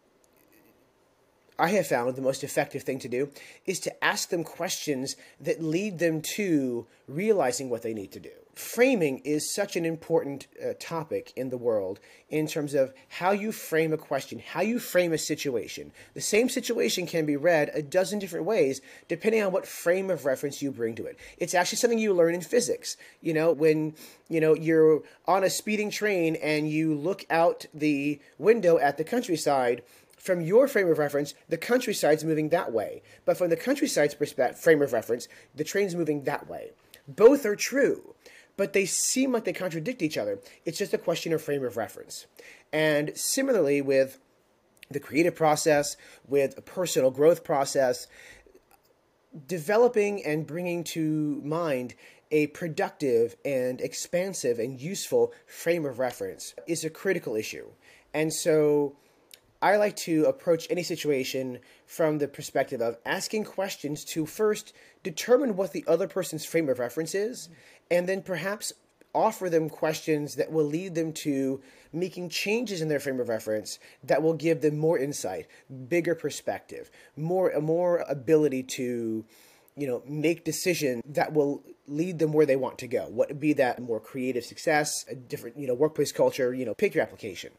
I 1.58 1.70
have 1.70 1.86
found 1.86 2.16
the 2.16 2.24
most 2.24 2.44
effective 2.44 2.82
thing 2.82 2.98
to 3.00 3.08
do 3.08 3.30
is 3.68 3.80
to 3.82 4.04
ask 4.04 4.30
them 4.30 4.44
questions 4.44 5.16
that 5.40 5.62
lead 5.62 6.00
them 6.00 6.22
to 6.36 6.88
realizing 7.08 7.70
what 7.70 7.84
they 7.84 7.94
need 7.94 8.12
to 8.14 8.20
do. 8.20 8.32
Framing 8.54 9.20
is 9.20 9.54
such 9.54 9.78
an 9.78 9.86
important 9.86 10.48
uh, 10.62 10.74
topic 10.78 11.32
in 11.38 11.50
the 11.50 11.58
world 11.58 12.00
in 12.30 12.48
terms 12.48 12.74
of 12.74 12.94
how 13.08 13.32
you 13.32 13.52
frame 13.52 13.94
a 13.94 13.98
question, 13.98 14.40
how 14.40 14.62
you 14.62 14.78
frame 14.78 15.14
a 15.14 15.18
situation. 15.18 15.92
The 16.16 16.22
same 16.22 16.50
situation 16.50 17.08
can 17.08 17.26
be 17.26 17.38
read 17.38 17.72
a 17.74 17.82
dozen 17.82 18.20
different 18.20 18.46
ways 18.46 18.82
depending 19.08 19.42
on 19.42 19.54
what 19.54 19.66
frame 19.66 20.10
of 20.10 20.26
reference 20.26 20.62
you 20.62 20.72
bring 20.72 20.96
to 20.96 21.06
it. 21.06 21.18
It's 21.38 21.54
actually 21.54 21.78
something 21.78 22.00
you 22.00 22.14
learn 22.14 22.36
in 22.36 22.42
physics. 22.42 22.98
You 23.22 23.34
know, 23.34 23.54
when 23.54 23.96
you 24.28 24.42
know 24.42 24.54
you're 24.54 25.02
on 25.26 25.46
a 25.46 25.50
speeding 25.50 25.90
train 25.90 26.36
and 26.36 26.70
you 26.70 26.94
look 26.94 27.26
out 27.30 27.66
the 27.74 28.20
window 28.38 28.78
at 28.78 28.98
the 28.98 29.06
countryside, 29.06 29.82
from 30.18 30.42
your 30.42 30.68
frame 30.68 30.90
of 30.90 31.00
reference, 31.00 31.34
the 31.50 31.58
countryside's 31.58 32.24
moving 32.24 32.50
that 32.50 32.72
way. 32.72 33.02
But 33.26 33.38
from 33.38 33.50
the 33.50 33.56
countryside's 33.56 34.14
perspective, 34.14 34.60
frame 34.60 34.82
of 34.82 34.94
reference, 34.94 35.28
the 35.56 35.64
train's 35.64 35.96
moving 35.96 36.26
that 36.26 36.48
way. 36.48 36.72
Both 37.08 37.46
are 37.46 37.56
true, 37.56 38.14
but 38.58 38.74
they 38.74 38.86
seem 38.86 39.32
like 39.32 39.46
they 39.46 39.54
contradict 39.54 40.02
each 40.02 40.18
other. 40.18 40.40
It's 40.66 40.78
just 40.78 40.94
a 40.94 40.98
question 40.98 41.34
of 41.34 41.42
frame 41.42 41.64
of 41.64 41.78
reference. 41.78 42.26
And 42.72 43.12
similarly 43.16 43.82
with 43.82 44.20
the 44.90 45.00
creative 45.00 45.36
process, 45.36 45.96
with 46.28 46.58
a 46.58 46.62
personal 46.62 47.12
growth 47.12 47.44
process, 47.44 48.08
developing 49.48 50.24
and 50.26 50.46
bringing 50.46 50.84
to 50.84 51.42
mind 51.44 51.96
a 52.32 52.48
productive 52.48 53.36
and 53.44 53.82
expansive 53.82 54.60
and 54.60 54.80
useful 54.80 55.34
frame 55.46 55.86
of 55.86 56.00
reference 56.00 56.54
is 56.68 56.84
a 56.84 56.90
critical 56.90 57.36
issue. 57.36 57.68
And 58.14 58.34
so 58.34 58.96
I 59.62 59.76
like 59.76 59.96
to 59.98 60.26
approach 60.26 60.66
any 60.70 60.84
situation 60.84 61.60
from 61.86 62.18
the 62.18 62.28
perspective 62.28 62.82
of 62.82 62.98
asking 63.06 63.44
questions 63.44 64.04
to 64.06 64.26
first 64.26 64.74
determine 65.04 65.56
what 65.56 65.72
the 65.72 65.86
other 65.88 66.08
person's 66.08 66.46
frame 66.46 66.70
of 66.70 66.80
reference 66.80 67.14
is, 67.14 67.50
and 67.92 68.10
then 68.10 68.24
perhaps 68.24 68.74
offer 69.14 69.50
them 69.50 69.70
questions 69.70 70.36
that 70.36 70.52
will 70.52 70.64
lead 70.64 70.96
them 70.96 71.12
to 71.12 71.62
making 71.92 72.30
changes 72.30 72.82
in 72.82 72.88
their 72.88 73.00
frame 73.00 73.20
of 73.20 73.28
reference 73.28 73.78
that 74.04 74.24
will 74.24 74.34
give 74.34 74.62
them 74.62 74.78
more 74.78 74.98
insight, 74.98 75.46
bigger 75.90 76.16
perspective, 76.16 76.90
more 77.18 77.52
more 77.62 77.98
ability 78.08 78.64
to 78.64 79.26
you 79.76 79.88
know 79.88 80.02
make 80.08 80.46
decisions 80.46 81.04
that 81.06 81.34
will 81.34 81.62
lead 81.88 82.20
them 82.20 82.32
where 82.32 82.46
they 82.46 82.56
want 82.56 82.78
to 82.80 82.88
go. 82.88 83.04
What 83.10 83.40
be 83.40 83.54
that 83.54 83.82
more 83.82 84.00
creative 84.00 84.46
success, 84.46 85.06
a 85.10 85.16
different 85.16 85.58
you 85.58 85.68
know 85.68 85.74
workplace 85.74 86.12
culture, 86.12 86.54
you 86.54 86.66
know, 86.66 86.74
pick 86.74 86.96
your 86.96 87.04
application. 87.04 87.52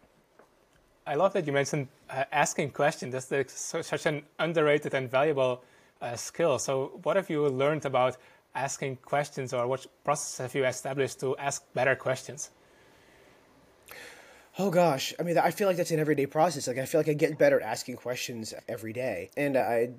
I 1.06 1.16
love 1.16 1.32
that 1.32 1.46
you 1.46 1.52
mentioned 1.52 1.88
uh, 2.08 2.24
asking 2.30 2.70
questions. 2.70 3.12
That's 3.12 3.52
such 3.52 4.06
an 4.06 4.22
underrated 4.38 4.94
and 4.94 5.10
valuable 5.10 5.64
uh, 6.00 6.14
skill. 6.14 6.58
So, 6.60 7.00
what 7.02 7.16
have 7.16 7.28
you 7.28 7.46
learned 7.48 7.84
about 7.84 8.16
asking 8.54 8.96
questions, 8.96 9.52
or 9.52 9.66
what 9.66 9.86
process 10.04 10.38
have 10.38 10.54
you 10.54 10.64
established 10.64 11.20
to 11.20 11.36
ask 11.36 11.62
better 11.74 11.94
questions? 11.96 12.50
Oh 14.58 14.70
gosh, 14.70 15.14
I 15.18 15.22
mean, 15.22 15.38
I 15.38 15.50
feel 15.50 15.66
like 15.66 15.78
that's 15.78 15.90
an 15.92 15.98
everyday 15.98 16.26
process. 16.26 16.68
Like 16.68 16.78
I 16.78 16.84
feel 16.84 17.00
like 17.00 17.08
I 17.08 17.14
get 17.14 17.38
better 17.38 17.58
at 17.60 17.66
asking 17.66 17.96
questions 17.96 18.52
every 18.68 18.92
day, 18.92 19.30
and 19.36 19.56
I. 19.56 19.90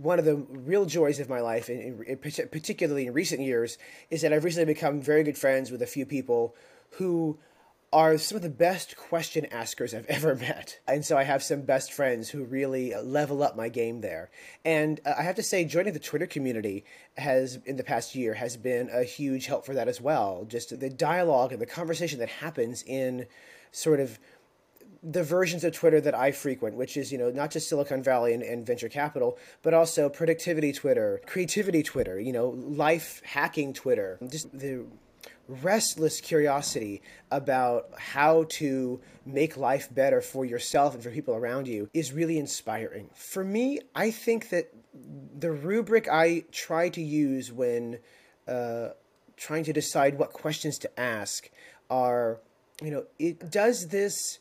One 0.00 0.18
of 0.18 0.24
the 0.24 0.34
real 0.34 0.84
joys 0.84 1.20
of 1.20 1.28
my 1.28 1.38
life, 1.38 1.70
in, 1.70 2.02
in, 2.08 2.16
particularly 2.16 3.06
in 3.06 3.12
recent 3.12 3.40
years, 3.40 3.78
is 4.10 4.22
that 4.22 4.32
I've 4.32 4.42
recently 4.42 4.72
become 4.72 5.00
very 5.00 5.22
good 5.22 5.38
friends 5.38 5.70
with 5.70 5.80
a 5.80 5.86
few 5.86 6.04
people 6.04 6.56
who 6.92 7.38
are 7.92 8.18
some 8.18 8.36
of 8.36 8.42
the 8.42 8.50
best 8.50 8.96
question 8.96 9.46
askers 9.46 9.94
I've 9.94 10.06
ever 10.08 10.34
met. 10.34 10.80
And 10.86 11.04
so 11.04 11.16
I 11.16 11.24
have 11.24 11.42
some 11.42 11.62
best 11.62 11.92
friends 11.92 12.28
who 12.28 12.44
really 12.44 12.94
level 12.94 13.42
up 13.42 13.56
my 13.56 13.68
game 13.68 14.00
there. 14.00 14.30
And 14.64 15.00
uh, 15.04 15.14
I 15.18 15.22
have 15.22 15.36
to 15.36 15.42
say, 15.42 15.64
joining 15.64 15.92
the 15.92 15.98
Twitter 15.98 16.26
community 16.26 16.84
has, 17.16 17.58
in 17.64 17.76
the 17.76 17.84
past 17.84 18.14
year, 18.14 18.34
has 18.34 18.56
been 18.56 18.90
a 18.92 19.04
huge 19.04 19.46
help 19.46 19.64
for 19.64 19.74
that 19.74 19.88
as 19.88 20.00
well. 20.00 20.44
Just 20.48 20.78
the 20.78 20.90
dialogue 20.90 21.52
and 21.52 21.60
the 21.60 21.66
conversation 21.66 22.18
that 22.18 22.28
happens 22.28 22.82
in 22.82 23.26
sort 23.72 24.00
of 24.00 24.18
the 25.02 25.22
versions 25.22 25.62
of 25.62 25.72
Twitter 25.72 26.00
that 26.00 26.14
I 26.14 26.32
frequent, 26.32 26.76
which 26.76 26.96
is, 26.96 27.12
you 27.12 27.18
know, 27.18 27.30
not 27.30 27.52
just 27.52 27.68
Silicon 27.68 28.02
Valley 28.02 28.34
and, 28.34 28.42
and, 28.42 28.66
venture 28.66 28.88
capital, 28.88 29.38
but 29.62 29.72
also 29.72 30.08
productivity 30.08 30.72
Twitter, 30.72 31.20
creativity 31.26 31.82
Twitter, 31.82 32.18
you 32.18 32.32
know, 32.32 32.48
life 32.48 33.22
hacking 33.24 33.72
Twitter, 33.72 34.18
just 34.28 34.50
the 34.58 34.84
restless 35.48 36.20
curiosity 36.20 37.02
about 37.30 37.90
how 37.98 38.44
to 38.48 39.00
make 39.24 39.56
life 39.56 39.92
better 39.92 40.20
for 40.20 40.44
yourself 40.44 40.94
and 40.94 41.02
for 41.02 41.10
people 41.10 41.34
around 41.34 41.68
you 41.68 41.88
is 41.94 42.12
really 42.12 42.38
inspiring. 42.38 43.08
For 43.14 43.44
me, 43.44 43.80
I 43.94 44.10
think 44.10 44.50
that 44.50 44.72
the 45.38 45.52
rubric 45.52 46.08
I 46.08 46.44
try 46.52 46.88
to 46.90 47.02
use 47.02 47.52
when 47.52 47.98
uh, 48.48 48.90
trying 49.36 49.64
to 49.64 49.72
decide 49.72 50.18
what 50.18 50.32
questions 50.32 50.78
to 50.78 51.00
ask 51.00 51.50
are, 51.90 52.40
you 52.82 52.90
know, 52.90 53.04
it 53.18 53.50
does 53.50 53.88
this 53.88 54.38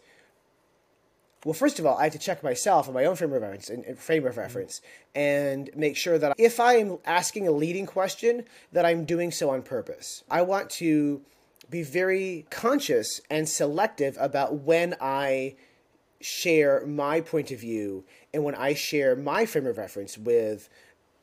well, 1.45 1.53
first 1.53 1.77
of 1.77 1.85
all, 1.85 1.95
I 1.95 2.05
have 2.05 2.13
to 2.13 2.19
check 2.19 2.43
myself 2.43 2.87
and 2.87 2.95
my 2.95 3.05
own 3.05 3.15
frame 3.15 3.31
of 3.31 3.39
reference 3.39 3.69
and, 3.69 3.97
frame 3.99 4.25
of 4.25 4.35
reference 4.35 4.81
and 5.13 5.69
make 5.75 5.95
sure 5.95 6.17
that 6.17 6.33
if 6.39 6.59
I 6.59 6.77
am 6.77 6.97
asking 7.05 7.47
a 7.47 7.51
leading 7.51 7.85
question, 7.85 8.45
that 8.71 8.83
I'm 8.83 9.05
doing 9.05 9.31
so 9.31 9.51
on 9.51 9.61
purpose. 9.61 10.23
I 10.29 10.41
want 10.41 10.71
to 10.71 11.21
be 11.69 11.83
very 11.83 12.47
conscious 12.49 13.21
and 13.29 13.47
selective 13.47 14.17
about 14.19 14.55
when 14.55 14.95
I 14.99 15.55
share 16.19 16.83
my 16.87 17.21
point 17.21 17.51
of 17.51 17.59
view 17.59 18.05
and 18.33 18.43
when 18.43 18.55
I 18.55 18.73
share 18.73 19.15
my 19.15 19.45
frame 19.45 19.67
of 19.67 19.77
reference 19.77 20.17
with 20.17 20.67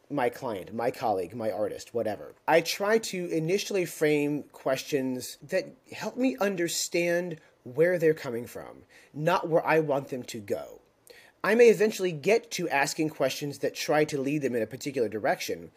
my 0.08 0.28
client, 0.28 0.72
my 0.72 0.92
colleague, 0.92 1.34
my 1.34 1.50
artist, 1.50 1.94
whatever. 1.94 2.34
I 2.46 2.60
try 2.60 2.98
to 2.98 3.26
initially 3.26 3.86
frame 3.86 4.44
questions 4.52 5.38
that 5.42 5.74
help 5.90 6.16
me 6.16 6.36
understand 6.40 7.40
where 7.64 7.98
they're 7.98 8.14
coming 8.14 8.46
from, 8.46 8.82
not 9.14 9.48
where 9.48 9.64
I 9.66 9.80
want 9.80 10.08
them 10.08 10.22
to 10.24 10.38
go. 10.38 10.80
I 11.44 11.54
may 11.54 11.68
eventually 11.68 12.12
get 12.12 12.50
to 12.52 12.68
asking 12.68 13.10
questions 13.10 13.58
that 13.58 13.74
try 13.74 14.04
to 14.04 14.20
lead 14.20 14.42
them 14.42 14.54
in 14.54 14.62
a 14.62 14.66
particular 14.66 15.08
direction, 15.08 15.72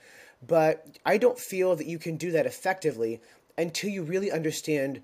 but 0.45 0.99
I 1.05 1.17
don't 1.17 1.39
feel 1.39 1.75
that 1.75 1.87
you 1.87 1.97
can 1.97 2.17
do 2.17 2.31
that 2.31 2.45
effectively 2.45 3.21
until 3.57 3.89
you 3.89 4.03
really 4.03 4.31
understand 4.31 5.01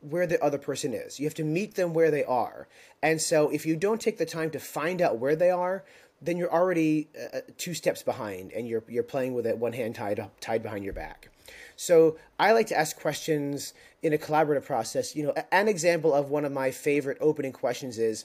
where 0.00 0.26
the 0.26 0.42
other 0.42 0.58
person 0.58 0.94
is. 0.94 1.20
You 1.20 1.26
have 1.26 1.34
to 1.34 1.44
meet 1.44 1.74
them 1.74 1.92
where 1.92 2.10
they 2.10 2.24
are. 2.24 2.66
And 3.02 3.20
so 3.20 3.50
if 3.50 3.66
you 3.66 3.76
don't 3.76 4.00
take 4.00 4.18
the 4.18 4.26
time 4.26 4.50
to 4.50 4.58
find 4.58 5.02
out 5.02 5.18
where 5.18 5.36
they 5.36 5.50
are, 5.50 5.84
then 6.22 6.36
you're 6.36 6.52
already 6.52 7.08
uh, 7.16 7.38
uh 7.38 7.40
two 7.56 7.74
steps 7.74 8.02
behind 8.02 8.52
and 8.52 8.68
you're 8.68 8.84
you're 8.88 9.02
playing 9.02 9.32
with 9.32 9.46
it 9.46 9.56
one 9.56 9.72
hand 9.72 9.94
tied 9.94 10.22
tied 10.40 10.62
behind 10.62 10.84
your 10.84 10.92
back. 10.92 11.30
So 11.76 12.16
I 12.38 12.52
like 12.52 12.66
to 12.68 12.78
ask 12.78 12.98
questions 12.98 13.72
in 14.02 14.12
a 14.12 14.18
collaborative 14.18 14.64
process. 14.64 15.14
You 15.14 15.24
know, 15.24 15.34
an 15.52 15.68
example 15.68 16.14
of 16.14 16.30
one 16.30 16.44
of 16.44 16.52
my 16.52 16.70
favorite 16.70 17.18
opening 17.20 17.52
questions 17.52 17.98
is 17.98 18.24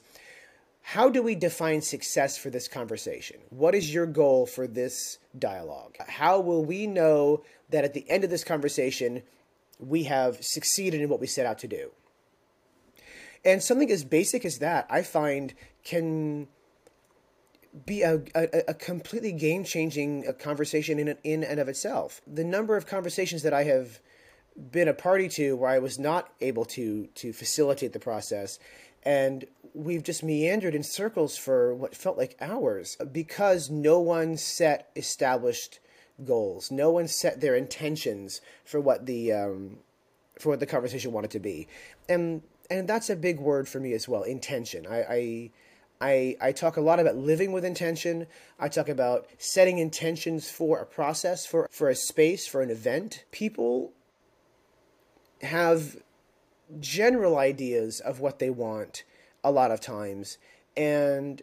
how 0.82 1.10
do 1.10 1.24
we 1.24 1.34
define 1.34 1.82
success 1.82 2.38
for 2.38 2.52
this 2.52 2.68
conversation? 2.68 3.38
What 3.50 3.74
is 3.74 3.92
your 3.92 4.06
goal 4.06 4.46
for 4.46 4.68
this 4.68 5.18
dialogue? 5.38 5.96
How 6.08 6.40
will 6.40 6.64
we 6.64 6.86
know 6.86 7.44
that 7.70 7.84
at 7.84 7.94
the 7.94 8.08
end 8.10 8.24
of 8.24 8.30
this 8.30 8.44
conversation, 8.44 9.24
we 9.80 10.04
have 10.04 10.38
succeeded 10.42 11.02
in 11.02 11.10
what 11.10 11.20
we 11.20 11.28
set 11.28 11.48
out 11.48 11.58
to 11.60 11.68
do? 11.68 11.90
And 13.44 13.64
something 13.64 13.92
as 13.92 14.04
basic 14.04 14.46
as 14.46 14.60
that, 14.60 14.86
I 14.90 15.02
find, 15.02 15.54
can 15.84 16.48
be 17.86 18.04
a, 18.04 18.22
a, 18.36 18.64
a 18.70 18.74
completely 18.74 19.32
game 19.32 19.64
changing 19.64 20.28
uh, 20.28 20.34
conversation 20.34 21.00
in, 21.00 21.18
in 21.24 21.44
and 21.44 21.60
of 21.60 21.68
itself. 21.68 22.22
The 22.26 22.44
number 22.44 22.78
of 22.78 22.86
conversations 22.86 23.44
that 23.44 23.54
I 23.54 23.64
have 23.64 24.00
been 24.72 24.88
a 24.88 24.94
party 24.94 25.28
to 25.28 25.56
where 25.56 25.70
I 25.70 25.80
was 25.80 26.00
not 26.00 26.30
able 26.40 26.64
to 26.66 27.08
to 27.08 27.34
facilitate 27.34 27.92
the 27.92 28.00
process 28.00 28.58
and 29.06 29.46
we've 29.74 30.04
just 30.04 30.24
meandered 30.24 30.74
in 30.74 30.84
circles 30.84 31.38
for 31.38 31.76
what 31.76 31.96
felt 31.96 32.18
like 32.18 32.36
hours 32.42 32.98
because 33.12 33.70
no 33.70 34.00
one 34.00 34.36
set 34.38 34.90
established 34.96 35.80
goals. 36.24 36.72
No 36.72 36.90
one 36.92 37.08
set 37.08 37.42
their 37.42 37.56
intentions 37.56 38.42
for 38.64 38.80
what 38.80 39.06
the 39.06 39.32
um, 39.32 39.78
for 40.40 40.50
what 40.50 40.60
the 40.60 40.66
conversation 40.66 41.12
wanted 41.12 41.32
to 41.32 41.40
be, 41.40 41.68
and 42.10 42.42
and 42.72 42.88
that's 42.88 43.10
a 43.10 43.16
big 43.16 43.40
word 43.40 43.68
for 43.68 43.80
me 43.80 43.94
as 43.94 44.08
well. 44.08 44.24
Intention. 44.24 44.88
I, 44.88 45.04
I 45.04 45.52
I, 46.06 46.38
I 46.40 46.52
talk 46.52 46.78
a 46.78 46.82
lot 46.82 47.00
about 47.00 47.16
living 47.16 47.52
with 47.52 47.66
intention. 47.66 48.28
I 48.60 48.68
talk 48.68 48.90
about 48.90 49.28
setting 49.40 49.80
intentions 49.80 50.52
for 50.52 50.78
a 50.78 50.86
process, 50.86 51.48
for, 51.48 51.68
for 51.72 51.90
a 51.90 51.96
space, 51.96 52.48
for 52.48 52.62
an 52.62 52.70
event. 52.70 53.26
People 53.32 53.92
have 55.42 55.98
general 56.80 57.38
ideas 57.38 58.00
of 58.00 58.20
what 58.20 58.38
they 58.38 58.52
want 58.52 59.04
a 59.44 59.50
lot 59.50 59.72
of 59.72 59.82
times, 59.82 60.38
and 60.78 61.42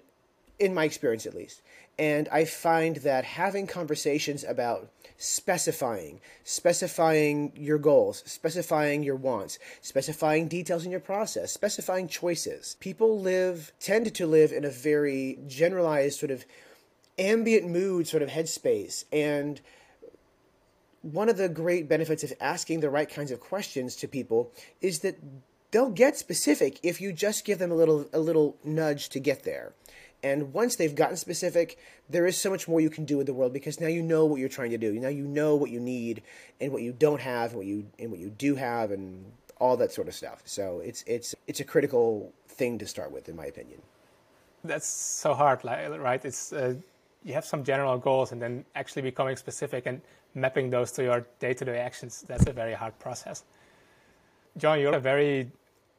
in 0.61 0.73
my 0.73 0.85
experience 0.85 1.27
at 1.27 1.35
least. 1.35 1.61
And 1.99 2.29
I 2.33 2.45
find 2.45 2.97
that 2.97 3.25
having 3.25 3.67
conversations 3.67 4.45
about 4.45 4.91
specifying, 5.19 6.21
specifying 6.43 7.53
your 7.55 7.79
goals, 7.79 8.23
specifying 8.27 9.03
your 9.03 9.17
wants, 9.17 9.59
specifying 9.83 10.49
details 10.49 10.85
in 10.85 10.91
your 10.91 11.01
process, 11.01 11.53
specifying 11.53 12.09
choices. 12.09 12.77
People 12.81 13.21
live, 13.21 13.73
tend 13.79 14.13
to 14.15 14.27
live 14.27 14.53
in 14.53 14.65
a 14.65 14.71
very 14.71 15.39
generalized 15.47 16.19
sort 16.19 16.31
of 16.33 16.45
ambient 17.19 17.69
mood 17.69 18.09
sort 18.09 18.23
of 18.23 18.31
headspace. 18.31 19.05
And 19.13 19.61
one 21.03 21.29
of 21.29 21.37
the 21.37 21.49
great 21.49 21.89
benefits 21.89 22.25
of 22.25 22.33
asking 22.41 22.81
the 22.81 22.91
right 22.91 23.09
kinds 23.09 23.31
of 23.31 23.41
questions 23.41 23.97
to 23.97 24.09
people 24.09 24.53
is 24.81 25.01
that 25.01 25.19
they'll 25.71 25.91
get 25.91 26.17
specific 26.17 26.79
if 26.83 27.01
you 27.01 27.13
just 27.13 27.45
give 27.45 27.59
them 27.59 27.71
a 27.71 27.75
little 27.75 28.09
a 28.13 28.21
little 28.21 28.57
nudge 28.65 29.09
to 29.11 29.21
get 29.21 29.43
there. 29.43 29.73
And 30.23 30.53
once 30.53 30.77
they've 30.77 30.95
gotten 30.95 31.17
specific, 31.17 31.79
there 32.09 32.27
is 32.27 32.41
so 32.41 32.49
much 32.49 32.69
more 32.69 32.81
you 32.81 32.91
can 32.91 33.05
do 33.05 33.17
with 33.17 33.27
the 33.27 33.35
world 33.35 33.53
because 33.53 33.81
now 33.81 33.89
you 33.89 34.03
know 34.03 34.25
what 34.25 34.39
you're 34.39 34.49
trying 34.49 34.71
to 34.71 34.79
do. 34.79 34.93
Now 34.93 35.09
you 35.09 35.25
know 35.25 35.57
what 35.57 35.71
you 35.71 35.81
need 35.81 36.23
and 36.61 36.73
what 36.73 36.83
you 36.83 36.93
don't 36.93 37.21
have, 37.21 37.51
and 37.51 37.59
what 37.59 37.67
you 37.67 37.87
and 37.99 38.11
what 38.11 38.21
you 38.21 38.31
do 38.31 38.55
have, 38.55 38.93
and 38.93 39.25
all 39.59 39.77
that 39.77 39.93
sort 39.93 40.09
of 40.09 40.15
stuff. 40.15 40.43
So 40.45 40.81
it's 40.81 41.03
it's 41.07 41.35
it's 41.47 41.61
a 41.61 41.65
critical 41.65 42.33
thing 42.49 42.79
to 42.79 42.87
start 42.87 43.11
with, 43.11 43.29
in 43.29 43.37
my 43.37 43.47
opinion. 43.47 43.83
That's 44.65 44.87
so 44.87 45.35
hard, 45.35 45.65
right? 45.65 46.25
It's 46.25 46.53
uh, 46.53 46.75
you 47.25 47.35
have 47.35 47.45
some 47.45 47.65
general 47.65 47.99
goals, 47.99 48.31
and 48.31 48.41
then 48.41 48.65
actually 48.77 49.03
becoming 49.03 49.37
specific 49.37 49.87
and 49.87 50.01
mapping 50.35 50.71
those 50.71 50.93
to 50.93 51.03
your 51.03 51.27
day-to-day 51.41 51.79
actions. 51.79 52.25
That's 52.29 52.47
a 52.47 52.53
very 52.53 52.75
hard 52.75 52.99
process. 52.99 53.45
John, 54.57 54.81
you're 54.81 54.95
a 54.95 55.01
very 55.01 55.51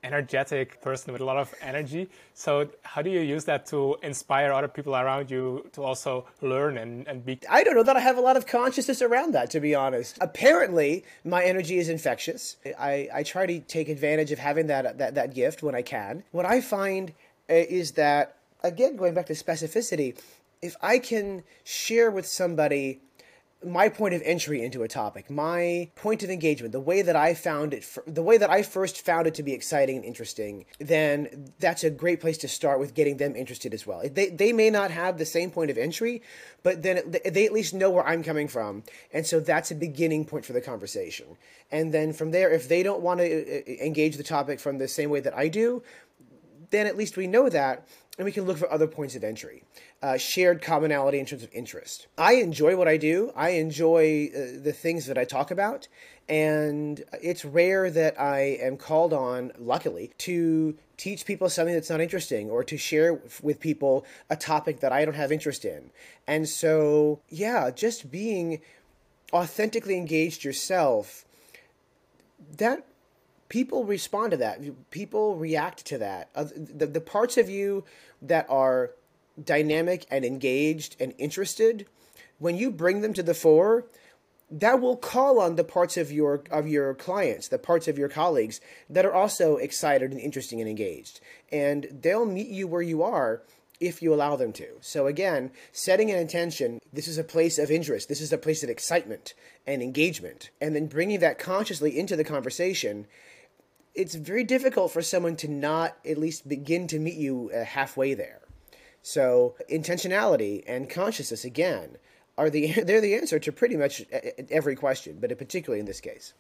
energetic 0.03 0.81
person 0.81 1.13
with 1.13 1.21
a 1.21 1.25
lot 1.25 1.37
of 1.37 1.53
energy. 1.61 2.09
So 2.33 2.69
how 2.83 3.01
do 3.01 3.09
you 3.09 3.21
use 3.21 3.45
that 3.45 3.65
to 3.67 3.97
inspire 4.03 4.51
other 4.51 4.67
people 4.67 4.95
around 4.95 5.31
you 5.31 5.69
to 5.73 5.83
also 5.83 6.25
learn 6.41 6.77
and, 6.77 7.07
and 7.07 7.25
be? 7.25 7.39
I 7.49 7.63
don't 7.63 7.75
know 7.75 7.83
that 7.83 7.95
I 7.95 7.99
have 7.99 8.17
a 8.17 8.21
lot 8.21 8.37
of 8.37 8.45
consciousness 8.45 9.01
around 9.01 9.33
that, 9.33 9.49
to 9.51 9.59
be 9.59 9.73
honest. 9.75 10.17
Apparently, 10.21 11.03
my 11.23 11.43
energy 11.43 11.77
is 11.77 11.89
infectious. 11.89 12.57
I, 12.79 13.09
I 13.13 13.23
try 13.23 13.45
to 13.45 13.59
take 13.59 13.89
advantage 13.89 14.31
of 14.31 14.39
having 14.39 14.67
that, 14.67 14.97
that, 14.97 15.15
that 15.15 15.33
gift 15.33 15.63
when 15.63 15.75
I 15.75 15.81
can. 15.81 16.23
What 16.31 16.45
I 16.45 16.61
find 16.61 17.11
uh, 17.49 17.53
is 17.53 17.91
that, 17.93 18.37
again, 18.63 18.95
going 18.95 19.13
back 19.13 19.27
to 19.27 19.33
specificity, 19.33 20.17
if 20.61 20.75
I 20.81 20.99
can 20.99 21.43
share 21.63 22.09
with 22.09 22.25
somebody 22.25 23.01
my 23.65 23.89
point 23.89 24.13
of 24.13 24.21
entry 24.23 24.63
into 24.63 24.84
a 24.84 24.88
topic, 24.88 25.30
my 25.30 25.89
point 25.95 26.23
of 26.23 26.30
engagement, 26.30 26.71
the 26.71 26.80
way 26.80 27.02
that 27.02 27.15
I 27.15 27.34
found 27.34 27.73
it, 27.73 27.86
the 28.06 28.23
way 28.23 28.38
that 28.38 28.49
I 28.49 28.63
first 28.63 29.04
found 29.06 29.28
it 29.28 29.34
to 29.36 29.43
be 29.43 29.54
exciting 29.54 29.97
and 29.97 30.06
interesting, 30.06 30.65
then 30.80 31.52
that's 31.60 31.84
a 31.84 31.89
great 31.89 32.21
place 32.21 32.38
to 32.39 32.47
start 32.47 32.80
with 32.80 32.93
getting 32.93 33.17
them 33.17 33.36
interested 33.36 33.73
as 33.73 33.86
well. 33.88 34.02
They, 34.04 34.30
they 34.30 34.54
may 34.54 34.69
not 34.69 34.91
have 34.91 35.17
the 35.17 35.26
same 35.26 35.52
point 35.52 35.71
of 35.71 35.78
entry, 35.78 36.21
but 36.63 36.84
then 36.84 37.15
they 37.26 37.45
at 37.45 37.54
least 37.54 37.73
know 37.73 37.89
where 37.89 38.08
I'm 38.08 38.23
coming 38.23 38.47
from. 38.47 38.84
And 39.12 39.26
so 39.26 39.39
that's 39.39 39.71
a 39.71 39.76
beginning 39.76 40.26
point 40.26 40.45
for 40.45 40.54
the 40.54 40.62
conversation. 40.62 41.38
And 41.71 41.93
then 41.93 42.13
from 42.13 42.32
there, 42.32 42.52
if 42.52 42.69
they 42.69 42.84
don't 42.84 43.02
want 43.02 43.19
to 43.19 43.26
uh, 43.26 43.62
uh, 43.67 43.86
engage 43.86 44.17
the 44.17 44.23
topic 44.23 44.60
from 44.60 44.78
the 44.78 44.88
same 44.88 45.10
way 45.10 45.19
that 45.21 45.36
I 45.36 45.47
do, 45.47 45.84
then 46.73 46.88
at 46.88 46.97
least 46.97 47.15
we 47.15 47.27
know 47.27 47.47
that 47.49 47.88
and 48.17 48.25
we 48.25 48.31
can 48.31 48.43
look 48.45 48.57
for 48.57 48.71
other 48.71 48.86
points 48.86 49.15
of 49.15 49.23
entry, 49.23 49.63
uh, 50.03 50.17
shared 50.17 50.62
commonality 50.62 51.19
in 51.19 51.25
terms 51.25 51.43
of 51.43 51.49
interest. 51.51 52.07
I 52.17 52.33
enjoy 52.36 52.75
what 52.75 52.88
I 52.88 52.97
do. 52.97 53.31
I 53.36 53.51
enjoy 53.51 54.29
uh, 54.36 54.39
the 54.62 54.73
things 54.73 55.07
that 55.07 55.17
I 55.17 55.25
talk 55.25 55.49
about, 55.49 55.88
and 56.29 57.03
it's 57.21 57.43
rare 57.43 57.89
that 57.89 58.19
I 58.19 58.57
am 58.62 58.77
called 58.77 59.13
on, 59.13 59.51
luckily, 59.57 60.12
to 60.19 60.75
teach 60.97 61.25
people 61.25 61.49
something 61.49 61.73
that's 61.73 61.89
not 61.89 62.01
interesting 62.01 62.51
or 62.51 62.63
to 62.63 62.77
share 62.77 63.19
with 63.41 63.59
people 63.59 64.05
a 64.29 64.36
topic 64.36 64.81
that 64.81 64.91
I 64.91 65.05
don't 65.05 65.15
have 65.15 65.31
interest 65.31 65.65
in. 65.65 65.89
And 66.27 66.47
so, 66.47 67.19
yeah, 67.29 67.71
just 67.71 68.12
being 68.12 68.62
authentically 69.33 69.97
engaged 69.97 70.43
yourself, 70.43 71.25
that 72.57 72.86
people 73.49 73.84
respond 73.84 74.32
to 74.32 74.38
that. 74.38 74.62
People 74.91 75.36
react 75.36 75.86
to 75.86 75.97
that. 75.99 76.34
The, 76.34 76.88
the 76.88 77.01
parts 77.01 77.38
of 77.38 77.49
you 77.49 77.84
that 78.21 78.45
are 78.49 78.91
dynamic 79.43 80.06
and 80.12 80.23
engaged 80.23 80.95
and 80.99 81.13
interested, 81.17 81.88
when 82.39 82.58
you 82.58 82.71
bring 82.71 83.01
them 83.01 83.13
to 83.13 83.23
the 83.23 83.34
fore, 83.34 83.86
that 84.51 84.79
will 84.79 84.97
call 84.97 85.39
on 85.39 85.56
the 85.56 85.63
parts 85.63 85.97
of 85.97 86.12
your 86.12 86.43
of 86.51 86.67
your 86.67 86.93
clients, 86.93 87.47
the 87.47 87.58
parts 87.58 87.88
of 87.88 87.97
your 87.97 88.10
colleagues 88.10 88.62
that 88.89 89.06
are 89.06 89.13
also 89.13 89.58
excited 89.58 90.12
and 90.12 90.19
interesting 90.19 90.60
and 90.60 90.69
engaged. 90.69 91.19
And 91.51 91.88
they'll 91.91 92.25
meet 92.25 92.49
you 92.49 92.67
where 92.67 92.82
you 92.82 93.01
are 93.01 93.41
if 93.79 94.01
you 94.01 94.13
allow 94.13 94.36
them 94.36 94.53
to. 94.53 94.67
So 94.82 95.08
again, 95.08 95.51
setting 95.71 96.12
an 96.12 96.17
intention, 96.17 96.79
this 96.91 97.08
is 97.08 97.17
a 97.17 97.23
place 97.23 97.58
of 97.58 97.71
interest, 97.71 98.08
this 98.08 98.21
is 98.21 98.32
a 98.32 98.38
place 98.38 98.63
of 98.63 98.69
excitement 98.69 99.34
and 99.65 99.82
engagement, 99.82 100.51
and 100.62 100.75
then 100.75 100.88
bringing 100.88 101.19
that 101.19 101.39
consciously 101.39 101.97
into 101.97 102.15
the 102.15 102.23
conversation. 102.23 103.08
It's 103.93 104.15
very 104.15 104.43
difficult 104.43 104.91
for 104.91 105.01
someone 105.01 105.36
to 105.38 105.47
not 105.47 105.97
at 106.06 106.17
least 106.17 106.49
begin 106.49 106.88
to 106.88 106.99
meet 106.99 107.15
you 107.15 107.51
uh, 107.56 107.63
halfway 107.63 108.13
there. 108.13 108.41
So 109.03 109.56
intentionality 109.69 110.63
and 110.65 110.89
consciousness 110.89 111.45
again 111.45 111.97
are 112.38 112.49
the 112.49 112.71
they're 112.86 113.01
the 113.01 113.15
answer 113.15 113.39
to 113.39 113.51
pretty 113.51 113.77
much 113.77 114.03
every 114.49 114.75
question, 114.75 115.17
but 115.19 115.38
particularly 115.38 115.79
in 115.79 115.86
this 115.86 116.01
case. 116.01 116.34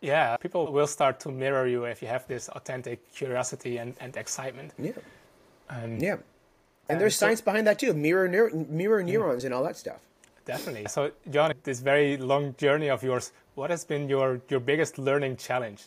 Yeah, 0.00 0.36
people 0.36 0.70
will 0.70 0.86
start 0.86 1.18
to 1.20 1.30
mirror 1.30 1.66
you 1.66 1.84
if 1.84 2.02
you 2.02 2.08
have 2.08 2.26
this 2.28 2.48
authentic 2.50 3.10
curiosity 3.14 3.78
and, 3.78 3.94
and 4.00 4.14
excitement. 4.18 4.72
Yeah. 4.78 4.92
Um, 5.70 5.98
yeah. 5.98 6.16
And 6.90 7.00
there's 7.00 7.16
so, 7.16 7.26
science 7.26 7.40
behind 7.40 7.66
that 7.66 7.78
too, 7.78 7.94
mirror 7.94 8.28
mirror 8.52 9.02
neurons 9.02 9.44
and 9.44 9.54
all 9.54 9.62
that 9.64 9.78
stuff. 9.78 10.00
Definitely. 10.44 10.86
So, 10.88 11.12
John, 11.30 11.54
this 11.62 11.80
very 11.80 12.18
long 12.18 12.54
journey 12.58 12.90
of 12.90 13.02
yours, 13.02 13.32
what 13.54 13.70
has 13.70 13.84
been 13.84 14.08
your 14.08 14.42
your 14.50 14.60
biggest 14.60 14.98
learning 14.98 15.38
challenge? 15.38 15.84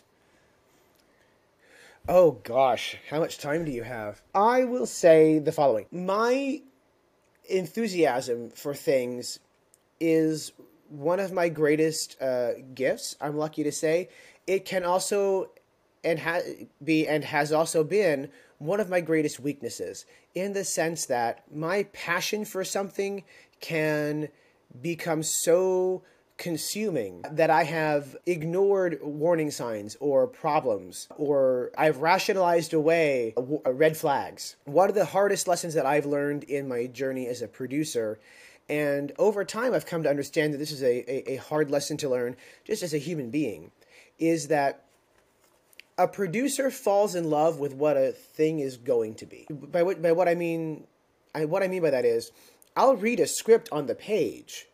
Oh 2.09 2.31
gosh, 2.43 2.95
how 3.09 3.19
much 3.19 3.37
time 3.37 3.65
do 3.65 3.71
you 3.71 3.83
have? 3.83 4.21
I 4.33 4.63
will 4.63 4.85
say 4.85 5.39
the 5.39 5.51
following. 5.51 5.87
My 5.91 6.61
enthusiasm 7.49 8.49
for 8.51 8.73
things 8.73 9.39
is 9.99 10.53
one 10.87 11.19
of 11.19 11.33
my 11.33 11.49
greatest 11.49 12.21
uh, 12.21 12.51
gifts. 12.73 13.17
I'm 13.19 13.35
lucky 13.35 13.63
to 13.63 13.73
say 13.73 14.07
it 14.45 14.63
can 14.63 14.85
also 14.85 15.51
and 16.03 16.19
ha- 16.19 16.41
be 16.81 17.05
and 17.05 17.25
has 17.25 17.51
also 17.51 17.83
been 17.83 18.29
one 18.57 18.79
of 18.79 18.89
my 18.89 19.01
greatest 19.01 19.41
weaknesses 19.41 20.05
in 20.33 20.53
the 20.53 20.63
sense 20.63 21.07
that 21.07 21.43
my 21.53 21.83
passion 21.91 22.45
for 22.45 22.63
something 22.63 23.25
can 23.59 24.29
become 24.81 25.23
so 25.23 26.03
consuming 26.37 27.23
that 27.31 27.49
I 27.49 27.63
have 27.63 28.15
ignored 28.25 28.99
warning 29.01 29.51
signs 29.51 29.97
or 29.99 30.27
problems 30.27 31.07
or 31.17 31.71
I've 31.77 31.97
rationalized 31.97 32.73
away 32.73 33.33
uh, 33.37 33.73
red 33.73 33.97
flags. 33.97 34.55
One 34.65 34.89
of 34.89 34.95
the 34.95 35.05
hardest 35.05 35.47
lessons 35.47 35.73
that 35.73 35.85
I've 35.85 36.05
learned 36.05 36.43
in 36.43 36.67
my 36.67 36.85
journey 36.85 37.27
as 37.27 37.41
a 37.41 37.47
producer 37.47 38.19
and 38.69 39.11
over 39.17 39.43
time 39.43 39.73
I've 39.73 39.85
come 39.85 40.03
to 40.03 40.09
understand 40.09 40.53
that 40.53 40.57
this 40.57 40.71
is 40.71 40.83
a, 40.83 41.09
a, 41.09 41.33
a 41.33 41.35
hard 41.37 41.71
lesson 41.71 41.97
to 41.97 42.09
learn 42.09 42.35
just 42.65 42.83
as 42.83 42.93
a 42.93 42.99
human 42.99 43.31
being 43.31 43.71
is 44.19 44.47
that 44.49 44.83
a 45.97 46.07
producer 46.07 46.69
falls 46.69 47.15
in 47.15 47.29
love 47.29 47.59
with 47.59 47.73
what 47.73 47.97
a 47.97 48.11
thing 48.11 48.59
is 48.59 48.77
going 48.77 49.15
to 49.15 49.25
be. 49.25 49.47
By 49.49 49.83
what, 49.83 50.01
by 50.01 50.11
what 50.11 50.27
I 50.27 50.35
mean, 50.35 50.85
I, 51.33 51.45
what 51.45 51.63
I 51.63 51.67
mean 51.67 51.81
by 51.81 51.89
that 51.89 52.05
is, 52.05 52.31
I'll 52.75 52.95
read 52.95 53.19
a 53.19 53.25
script 53.25 53.69
on 53.71 53.87
the 53.87 53.95
page, 53.95 54.67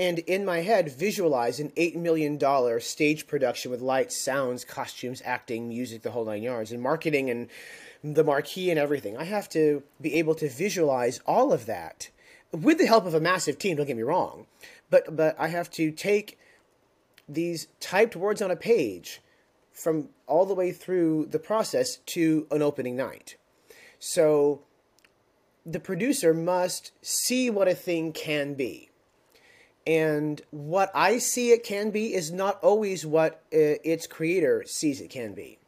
and 0.00 0.18
in 0.20 0.46
my 0.46 0.62
head 0.62 0.90
visualize 0.90 1.60
an 1.60 1.68
$8 1.76 1.94
million 1.94 2.40
stage 2.80 3.26
production 3.26 3.70
with 3.70 3.82
lights, 3.82 4.24
sounds, 4.24 4.64
costumes, 4.64 5.20
acting, 5.26 5.68
music, 5.68 6.00
the 6.00 6.10
whole 6.10 6.24
nine 6.24 6.42
yards, 6.42 6.72
and 6.72 6.80
marketing 6.80 7.28
and 7.28 7.48
the 8.02 8.24
marquee 8.24 8.70
and 8.70 8.78
everything. 8.78 9.18
I 9.18 9.24
have 9.24 9.50
to 9.50 9.82
be 10.00 10.14
able 10.14 10.34
to 10.36 10.48
visualize 10.48 11.20
all 11.26 11.52
of 11.52 11.66
that 11.66 12.08
with 12.50 12.78
the 12.78 12.86
help 12.86 13.04
of 13.04 13.12
a 13.12 13.20
massive 13.20 13.58
team, 13.58 13.76
don't 13.76 13.86
get 13.86 13.96
me 13.96 14.02
wrong. 14.02 14.46
But, 14.88 15.14
but 15.14 15.36
I 15.38 15.48
have 15.48 15.70
to 15.72 15.90
take 15.90 16.38
these 17.28 17.68
typed 17.78 18.16
words 18.16 18.40
on 18.40 18.50
a 18.50 18.56
page 18.56 19.20
from 19.70 20.08
all 20.26 20.46
the 20.46 20.54
way 20.54 20.72
through 20.72 21.26
the 21.26 21.38
process 21.38 21.98
to 22.06 22.46
an 22.50 22.62
opening 22.62 22.96
night. 22.96 23.36
So 23.98 24.62
the 25.66 25.78
producer 25.78 26.32
must 26.32 26.92
see 27.02 27.50
what 27.50 27.68
a 27.68 27.74
thing 27.74 28.14
can 28.14 28.54
be 28.54 28.89
and 29.90 30.40
what 30.52 30.92
I 30.94 31.18
see 31.18 31.50
it 31.50 31.64
can 31.64 31.90
be 31.90 32.14
is 32.14 32.30
not 32.30 32.62
always 32.62 33.04
what 33.04 33.42
uh, 33.52 33.82
its 33.82 34.06
creator 34.06 34.62
sees 34.64 35.00
it 35.00 35.10
can 35.10 35.34
be, 35.34 35.58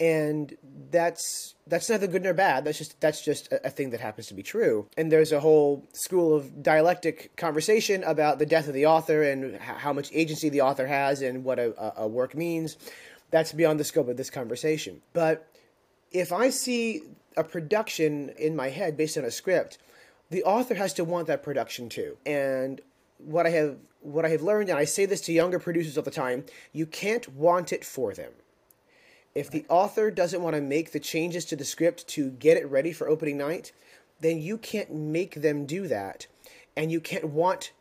and 0.00 0.56
that's 0.90 1.54
that's 1.66 1.90
neither 1.90 2.06
good 2.06 2.22
nor 2.22 2.32
bad. 2.32 2.64
That's 2.64 2.78
just 2.78 2.98
that's 3.02 3.22
just 3.22 3.52
a, 3.52 3.66
a, 3.66 3.70
thing 3.70 3.90
that 3.90 4.00
happens 4.00 4.28
to 4.28 4.34
be 4.34 4.42
true. 4.42 4.86
And 4.96 5.12
there's 5.12 5.30
a 5.30 5.40
whole 5.40 5.84
school 5.92 6.34
of 6.34 6.62
dialectic 6.62 7.36
conversation 7.36 8.02
about 8.04 8.38
the 8.38 8.46
death 8.46 8.66
of 8.66 8.72
the 8.72 8.86
author 8.86 9.22
and 9.22 9.56
how 9.56 9.92
much 9.92 10.08
agency 10.14 10.48
the 10.48 10.62
author 10.62 10.86
has 10.86 11.20
and 11.20 11.44
what 11.44 11.58
a, 11.58 12.00
a 12.00 12.08
work 12.08 12.34
means. 12.34 12.78
That's 13.30 13.52
beyond 13.52 13.78
the 13.78 13.84
scope 13.84 14.08
of 14.08 14.16
this 14.16 14.30
conversation. 14.30 15.02
But 15.12 15.46
if 16.12 16.32
I 16.32 16.48
see 16.48 17.02
a 17.36 17.44
production 17.44 18.30
in 18.38 18.56
my 18.56 18.70
head 18.70 18.96
based 18.96 19.18
on 19.18 19.24
a 19.24 19.30
script, 19.30 19.76
the 20.30 20.44
author 20.44 20.76
has 20.76 20.94
to 20.94 21.04
want 21.04 21.26
that 21.26 21.42
production 21.42 21.90
too. 21.90 22.16
And 22.24 22.80
what 23.24 23.46
I 23.46 23.50
have 23.50 23.76
what 24.00 24.26
I 24.26 24.28
have 24.28 24.42
learned, 24.42 24.68
and 24.68 24.78
I 24.78 24.84
say 24.84 25.06
this 25.06 25.22
to 25.22 25.32
younger 25.32 25.58
producers 25.58 25.96
all 25.96 26.04
the 26.04 26.10
time, 26.10 26.44
you 26.72 26.84
can't 26.84 27.26
want 27.34 27.72
it 27.72 27.84
for 27.84 28.12
them. 28.12 28.32
If 29.34 29.50
the 29.50 29.64
author 29.68 30.10
doesn't 30.10 30.42
want 30.42 30.54
to 30.54 30.60
make 30.60 30.92
the 30.92 31.00
changes 31.00 31.46
to 31.46 31.56
the 31.56 31.64
script 31.64 32.06
to 32.08 32.30
get 32.30 32.58
it 32.58 32.70
ready 32.70 32.92
for 32.92 33.08
opening 33.08 33.38
night, 33.38 33.72
then 34.20 34.40
you 34.40 34.58
can't 34.58 34.92
make 34.92 35.40
them 35.40 35.64
do 35.64 35.88
that, 35.88 36.26
and 36.76 36.92
you 36.92 37.00
can't 37.00 37.24
want 37.24 37.72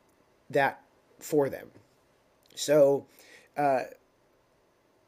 that 0.50 0.82
for 1.20 1.50
them. 1.50 1.72
So, 2.56 3.06
uh, 3.58 3.82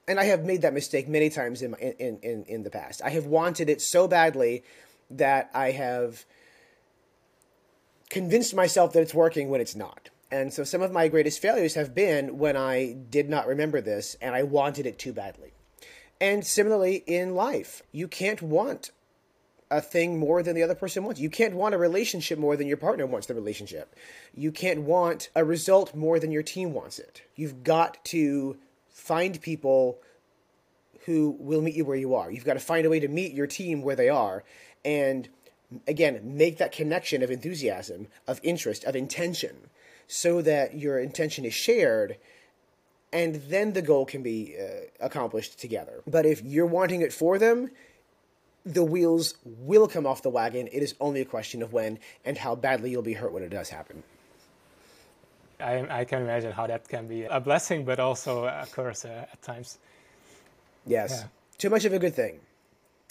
and 0.08 0.20
I 0.20 0.26
have 0.26 0.44
made 0.44 0.62
that 0.64 0.74
mistake 0.74 1.08
many 1.08 1.30
times 1.30 1.62
in, 1.62 1.72
my, 1.72 1.78
in, 1.78 2.20
in, 2.22 2.44
in 2.44 2.64
the 2.64 2.70
past. 2.70 3.02
I 3.04 3.10
have 3.12 3.26
wanted 3.26 3.70
it 3.70 3.82
so 3.82 4.08
badly 4.08 4.64
that 5.10 5.50
I 5.54 5.72
have 5.72 6.26
convinced 8.10 8.54
myself 8.54 8.94
that 8.94 9.02
it's 9.02 9.14
working 9.14 9.50
when 9.50 9.62
it's 9.62 9.76
not. 9.76 10.10
And 10.32 10.52
so 10.52 10.64
some 10.64 10.82
of 10.82 10.92
my 10.92 11.08
greatest 11.08 11.42
failures 11.42 11.76
have 11.76 11.94
been 11.94 12.38
when 12.38 12.58
I 12.58 12.94
did 13.10 13.30
not 13.30 13.48
remember 13.48 13.82
this 13.82 14.16
and 14.22 14.36
I 14.36 14.44
wanted 14.44 14.86
it 14.86 14.98
too 14.98 15.14
badly. 15.14 15.54
And 16.20 16.46
similarly 16.46 17.04
in 17.06 17.36
life, 17.36 17.84
you 17.92 18.08
can't 18.08 18.42
want 18.42 18.92
a 19.70 19.82
thing 19.82 20.20
more 20.20 20.44
than 20.44 20.56
the 20.56 20.64
other 20.64 20.76
person 20.76 21.04
wants. 21.04 21.20
You 21.20 21.30
can't 21.30 21.56
want 21.56 21.76
a 21.76 21.78
relationship 21.78 22.40
more 22.40 22.56
than 22.56 22.68
your 22.68 22.78
partner 22.78 23.06
wants 23.06 23.28
the 23.28 23.34
relationship. 23.34 23.96
You 24.34 24.52
can't 24.52 24.82
want 24.82 25.30
a 25.36 25.44
result 25.44 25.96
more 25.96 26.20
than 26.20 26.32
your 26.32 26.44
team 26.44 26.74
wants 26.74 27.00
it. 27.00 27.24
You've 27.36 27.64
got 27.64 28.04
to 28.06 28.58
find 28.90 29.42
people 29.42 30.00
who 31.06 31.36
will 31.40 31.62
meet 31.62 31.76
you 31.76 31.86
where 31.86 31.98
you 31.98 32.16
are. 32.16 32.32
You've 32.32 32.46
got 32.46 32.54
to 32.54 32.60
find 32.60 32.86
a 32.86 32.90
way 32.90 33.00
to 33.00 33.08
meet 33.08 33.34
your 33.34 33.48
team 33.48 33.82
where 33.82 33.96
they 33.96 34.10
are 34.10 34.44
and 34.84 35.30
again, 35.88 36.22
make 36.24 36.58
that 36.58 36.72
connection 36.72 37.24
of 37.24 37.32
enthusiasm, 37.32 38.08
of 38.28 38.40
interest, 38.44 38.84
of 38.84 38.96
intention 38.96 39.70
so 40.08 40.42
that 40.42 40.78
your 40.78 41.00
intention 41.00 41.46
is 41.46 41.54
shared 41.54 42.18
and 43.16 43.36
then 43.48 43.72
the 43.72 43.82
goal 43.82 44.06
can 44.06 44.22
be 44.24 44.56
uh, 44.60 44.66
accomplished 45.00 45.58
together. 45.60 46.02
But 46.06 46.26
if 46.26 46.44
you're 46.44 46.66
wanting 46.66 47.02
it 47.02 47.14
for 47.14 47.40
them, 47.40 47.72
the 48.66 48.84
wheels 48.84 49.36
will 49.46 49.88
come 49.88 50.06
off 50.06 50.22
the 50.22 50.30
wagon. 50.30 50.68
It 50.68 50.84
is 50.84 50.96
only 51.00 51.22
a 51.22 51.26
question 51.26 51.62
of 51.62 51.72
when 51.72 52.00
and 52.26 52.38
how 52.38 52.56
badly 52.56 52.92
you'll 52.92 53.04
be 53.04 53.14
hurt 53.14 53.32
when 53.32 53.42
it 53.42 53.50
does 53.50 53.70
happen. 53.70 54.04
I, 55.62 56.02
I 56.02 56.06
can 56.06 56.24
imagine 56.24 56.52
how 56.52 56.68
that 56.68 56.90
can 56.90 57.08
be 57.08 57.24
a 57.24 57.40
blessing, 57.40 57.86
but 57.86 58.00
also 58.00 58.46
a 58.46 58.66
curse 58.70 59.06
uh, 59.06 59.28
at 59.32 59.42
times. 59.42 59.78
Yes. 60.86 61.22
Yeah. 61.22 61.28
Too 61.58 61.70
much 61.70 61.86
of 61.86 61.94
a 61.94 62.00
good 62.00 62.14
thing. 62.14 62.40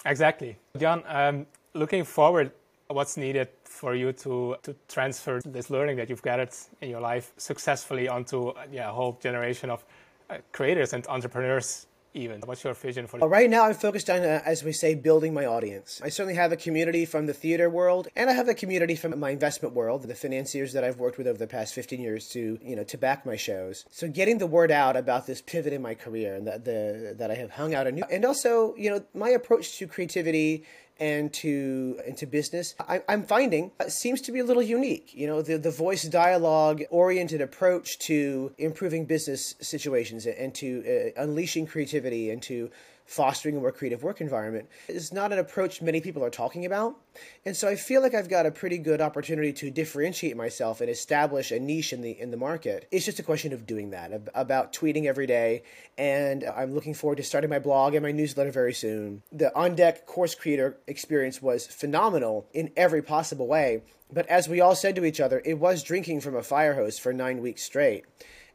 Exactly. 0.04 0.58
John, 0.76 1.02
um, 1.06 1.46
looking 1.72 2.04
forward, 2.04 2.52
what's 2.88 3.16
needed 3.16 3.48
for 3.64 3.94
you 3.94 4.12
to, 4.12 4.56
to 4.62 4.74
transfer 4.88 5.40
this 5.44 5.70
learning 5.70 5.96
that 5.96 6.10
you've 6.10 6.22
gathered 6.22 6.50
in 6.80 6.90
your 6.90 7.00
life 7.00 7.32
successfully 7.36 8.08
onto 8.08 8.52
yeah, 8.70 8.90
a 8.90 8.92
whole 8.92 9.18
generation 9.22 9.70
of 9.70 9.84
uh, 10.30 10.38
creators 10.52 10.92
and 10.92 11.06
entrepreneurs 11.08 11.86
even? 12.14 12.40
What's 12.42 12.62
your 12.62 12.74
vision 12.74 13.06
for? 13.06 13.18
Well, 13.18 13.28
right 13.28 13.50
now, 13.50 13.64
I'm 13.66 13.74
focused 13.74 14.08
on, 14.08 14.22
uh, 14.22 14.40
as 14.44 14.62
we 14.62 14.72
say, 14.72 14.94
building 14.94 15.34
my 15.34 15.46
audience. 15.46 16.00
I 16.02 16.08
certainly 16.08 16.36
have 16.36 16.52
a 16.52 16.56
community 16.56 17.04
from 17.04 17.26
the 17.26 17.34
theater 17.34 17.68
world, 17.68 18.08
and 18.14 18.30
I 18.30 18.32
have 18.32 18.48
a 18.48 18.54
community 18.54 18.94
from 18.94 19.18
my 19.18 19.30
investment 19.30 19.74
world, 19.74 20.02
the 20.04 20.14
financiers 20.14 20.72
that 20.72 20.84
I've 20.84 20.98
worked 20.98 21.18
with 21.18 21.26
over 21.26 21.38
the 21.38 21.46
past 21.46 21.74
15 21.74 22.00
years 22.00 22.28
to, 22.28 22.58
you 22.62 22.76
know, 22.76 22.84
to 22.84 22.96
back 22.96 23.26
my 23.26 23.36
shows. 23.36 23.84
So 23.90 24.08
getting 24.08 24.38
the 24.38 24.46
word 24.46 24.70
out 24.70 24.96
about 24.96 25.26
this 25.26 25.42
pivot 25.42 25.72
in 25.72 25.82
my 25.82 25.94
career 25.94 26.34
and 26.34 26.46
that 26.46 26.64
the 26.64 27.14
that 27.18 27.30
I 27.30 27.34
have 27.34 27.50
hung 27.50 27.74
out 27.74 27.86
a 27.86 27.92
new 27.92 28.04
and 28.10 28.24
also, 28.24 28.74
you 28.76 28.90
know, 28.90 29.04
my 29.12 29.30
approach 29.30 29.78
to 29.78 29.86
creativity 29.86 30.64
and 31.00 31.32
to 31.32 32.00
into 32.06 32.26
business, 32.26 32.74
I, 32.80 33.02
am 33.08 33.24
finding 33.24 33.72
seems 33.88 34.20
to 34.22 34.32
be 34.32 34.40
a 34.40 34.44
little 34.44 34.62
unique. 34.62 35.12
You 35.14 35.26
know, 35.26 35.42
the 35.42 35.58
the 35.58 35.70
voice 35.70 36.04
dialogue 36.04 36.82
oriented 36.90 37.40
approach 37.40 37.98
to 38.00 38.52
improving 38.58 39.04
business 39.04 39.54
situations 39.60 40.26
and 40.26 40.54
to 40.56 41.12
uh, 41.16 41.22
unleashing 41.22 41.66
creativity 41.66 42.30
and 42.30 42.42
to 42.42 42.70
fostering 43.04 43.56
a 43.56 43.60
more 43.60 43.72
creative 43.72 44.02
work 44.02 44.20
environment 44.20 44.68
is 44.88 45.12
not 45.12 45.32
an 45.32 45.38
approach 45.38 45.82
many 45.82 46.00
people 46.00 46.24
are 46.24 46.30
talking 46.30 46.64
about. 46.64 46.96
And 47.44 47.56
so 47.56 47.68
I 47.68 47.76
feel 47.76 48.00
like 48.02 48.14
I've 48.14 48.28
got 48.28 48.46
a 48.46 48.50
pretty 48.50 48.78
good 48.78 49.00
opportunity 49.00 49.52
to 49.54 49.70
differentiate 49.70 50.36
myself 50.36 50.80
and 50.80 50.90
establish 50.90 51.52
a 51.52 51.60
niche 51.60 51.92
in 51.92 52.00
the 52.00 52.18
in 52.18 52.30
the 52.30 52.36
market. 52.36 52.88
It's 52.90 53.04
just 53.04 53.18
a 53.18 53.22
question 53.22 53.52
of 53.52 53.66
doing 53.66 53.90
that, 53.90 54.28
about 54.34 54.72
tweeting 54.72 55.04
every 55.04 55.26
day. 55.26 55.62
And 55.98 56.44
I'm 56.44 56.74
looking 56.74 56.94
forward 56.94 57.16
to 57.16 57.22
starting 57.22 57.50
my 57.50 57.58
blog 57.58 57.94
and 57.94 58.02
my 58.02 58.12
newsletter 58.12 58.50
very 58.50 58.74
soon. 58.74 59.22
The 59.30 59.54
On 59.56 59.74
Deck 59.74 60.06
course 60.06 60.34
creator 60.34 60.78
experience 60.86 61.42
was 61.42 61.66
phenomenal 61.66 62.46
in 62.52 62.72
every 62.76 63.02
possible 63.02 63.46
way. 63.46 63.82
But 64.12 64.26
as 64.28 64.48
we 64.48 64.60
all 64.60 64.74
said 64.74 64.96
to 64.96 65.04
each 65.04 65.20
other, 65.20 65.42
it 65.44 65.58
was 65.58 65.82
drinking 65.82 66.20
from 66.20 66.36
a 66.36 66.42
fire 66.42 66.74
hose 66.74 66.98
for 66.98 67.12
nine 67.12 67.40
weeks 67.40 67.62
straight. 67.62 68.04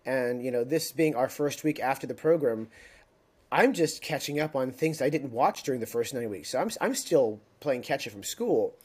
And, 0.05 0.43
you 0.43 0.51
know, 0.51 0.63
this 0.63 0.91
being 0.91 1.15
our 1.15 1.27
first 1.27 1.63
week 1.63 1.79
after 1.79 2.07
the 2.07 2.13
program, 2.13 2.69
I'm 3.51 3.73
just 3.73 4.01
catching 4.01 4.39
up 4.39 4.55
on 4.55 4.71
things 4.71 5.01
I 5.01 5.09
didn't 5.09 5.31
watch 5.31 5.63
during 5.63 5.79
the 5.79 5.87
first 5.87 6.13
nine 6.13 6.29
weeks. 6.29 6.51
So 6.51 6.59
I'm, 6.59 6.69
I'm 6.81 6.95
still 6.95 7.39
playing 7.59 7.81
catch 7.81 8.07
up 8.07 8.13
from 8.13 8.23
school. 8.23 8.75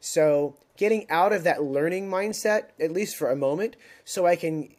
So 0.00 0.56
getting 0.76 1.08
out 1.10 1.32
of 1.32 1.44
that 1.44 1.62
learning 1.62 2.10
mindset, 2.10 2.64
at 2.80 2.92
least 2.92 3.16
for 3.16 3.30
a 3.30 3.36
moment, 3.36 3.76
so 4.04 4.26
I 4.26 4.36
can 4.36 4.74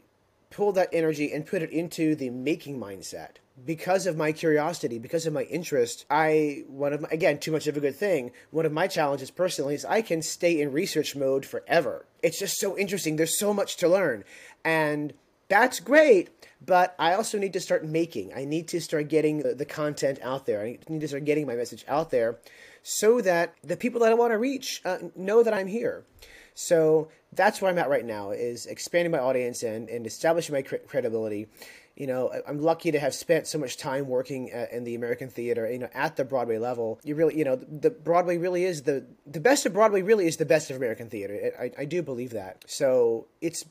pull 0.49 0.71
that 0.73 0.89
energy 0.93 1.31
and 1.31 1.45
put 1.45 1.61
it 1.61 1.71
into 1.71 2.15
the 2.15 2.29
making 2.29 2.79
mindset. 2.79 3.37
Because 3.65 4.05
of 4.05 4.17
my 4.17 4.33
curiosity, 4.33 4.99
because 4.99 5.25
of 5.25 5.33
my 5.33 5.43
interest, 5.43 6.05
I 6.09 6.63
one 6.67 6.91
of 6.91 7.01
my, 7.01 7.07
again 7.09 7.39
too 7.39 7.53
much 7.53 7.67
of 7.67 7.77
a 7.77 7.79
good 7.79 7.95
thing. 7.95 8.31
One 8.51 8.65
of 8.65 8.73
my 8.73 8.87
challenges 8.87 9.31
personally 9.31 9.75
is 9.75 9.85
I 9.85 10.01
can 10.01 10.21
stay 10.21 10.59
in 10.59 10.73
research 10.73 11.15
mode 11.15 11.45
forever. 11.45 12.05
It's 12.21 12.37
just 12.37 12.59
so 12.59 12.77
interesting. 12.77 13.15
There's 13.15 13.39
so 13.39 13.53
much 13.53 13.77
to 13.77 13.87
learn, 13.87 14.25
and 14.65 15.13
that's 15.47 15.79
great 15.79 16.34
but 16.65 16.95
I 16.97 17.13
also 17.13 17.37
need 17.37 17.53
to 17.53 17.59
start 17.59 17.85
making. 17.85 18.33
I 18.35 18.45
need 18.45 18.67
to 18.69 18.81
start 18.81 19.09
getting 19.09 19.39
the, 19.39 19.65
content 19.65 20.19
out 20.21 20.45
there. 20.45 20.61
I 20.61 20.79
need 20.87 21.01
to 21.01 21.07
start 21.07 21.25
getting 21.25 21.45
my 21.45 21.55
message 21.55 21.83
out 21.87 22.11
there 22.11 22.39
so 22.83 23.19
that 23.21 23.55
the 23.63 23.75
people 23.75 24.01
that 24.01 24.11
I 24.11 24.15
want 24.15 24.31
to 24.31 24.37
reach 24.37 24.81
uh, 24.85 24.99
know 25.15 25.43
that 25.43 25.53
I'm 25.53 25.67
here. 25.67 26.05
So 26.53 27.09
that's 27.33 27.61
where 27.61 27.69
I'm 27.69 27.77
at 27.77 27.89
right 27.89 28.05
now 28.05 28.31
is 28.31 28.65
expanding 28.65 29.11
my 29.11 29.19
audience 29.19 29.63
and, 29.63 29.89
and 29.89 30.07
establishing 30.07 30.53
my 30.53 30.61
cre- 30.61 30.77
credibility. 30.87 31.47
You 31.95 32.07
know, 32.07 32.31
I'm 32.47 32.61
lucky 32.61 32.91
to 32.91 32.99
have 32.99 33.13
spent 33.13 33.47
so 33.47 33.57
much 33.57 33.77
time 33.77 34.07
working 34.07 34.51
at, 34.51 34.71
in 34.71 34.83
the 34.83 34.95
American 34.95 35.29
theater, 35.29 35.69
you 35.69 35.79
know, 35.79 35.89
at 35.93 36.15
the 36.15 36.25
Broadway 36.25 36.57
level. 36.57 36.99
You 37.03 37.15
really, 37.15 37.37
you 37.37 37.45
know, 37.45 37.55
the 37.55 37.89
Broadway 37.89 38.37
really 38.37 38.63
is 38.63 38.83
the, 38.83 39.05
the 39.25 39.39
best 39.39 39.65
of 39.65 39.73
Broadway 39.73 40.01
really 40.01 40.27
is 40.27 40.37
the 40.37 40.45
best 40.45 40.69
of 40.69 40.77
American 40.77 41.09
theater. 41.09 41.51
I, 41.59 41.71
I 41.79 41.85
do 41.85 42.01
believe 42.01 42.31
that. 42.31 42.63
So 42.67 43.27
it's 43.41 43.65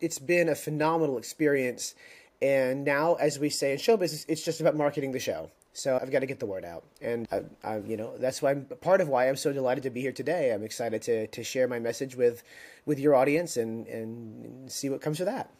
it's 0.00 0.18
been 0.18 0.48
a 0.48 0.54
phenomenal 0.54 1.18
experience. 1.18 1.94
And 2.40 2.84
now, 2.84 3.14
as 3.14 3.38
we 3.38 3.50
say 3.50 3.72
in 3.72 3.78
show 3.78 3.96
business, 3.96 4.24
it's 4.28 4.44
just 4.44 4.60
about 4.60 4.76
marketing 4.76 5.12
the 5.12 5.18
show. 5.18 5.50
So 5.72 5.98
I've 6.00 6.10
got 6.10 6.20
to 6.20 6.26
get 6.26 6.40
the 6.40 6.46
word 6.46 6.64
out, 6.64 6.82
and 7.00 7.28
I, 7.30 7.42
I, 7.62 7.78
you 7.78 7.96
know 7.96 8.16
that's 8.18 8.42
why 8.42 8.50
I'm 8.50 8.64
part 8.80 9.00
of 9.00 9.08
why 9.08 9.28
I'm 9.28 9.36
so 9.36 9.52
delighted 9.52 9.84
to 9.84 9.90
be 9.90 10.00
here 10.00 10.10
today. 10.10 10.52
I'm 10.52 10.64
excited 10.64 11.02
to 11.02 11.28
to 11.28 11.44
share 11.44 11.68
my 11.68 11.78
message 11.78 12.16
with 12.16 12.42
with 12.84 12.98
your 12.98 13.14
audience 13.14 13.56
and 13.56 13.86
and 13.86 14.70
see 14.72 14.88
what 14.88 15.00
comes 15.00 15.20
of 15.20 15.26
that. 15.26 15.50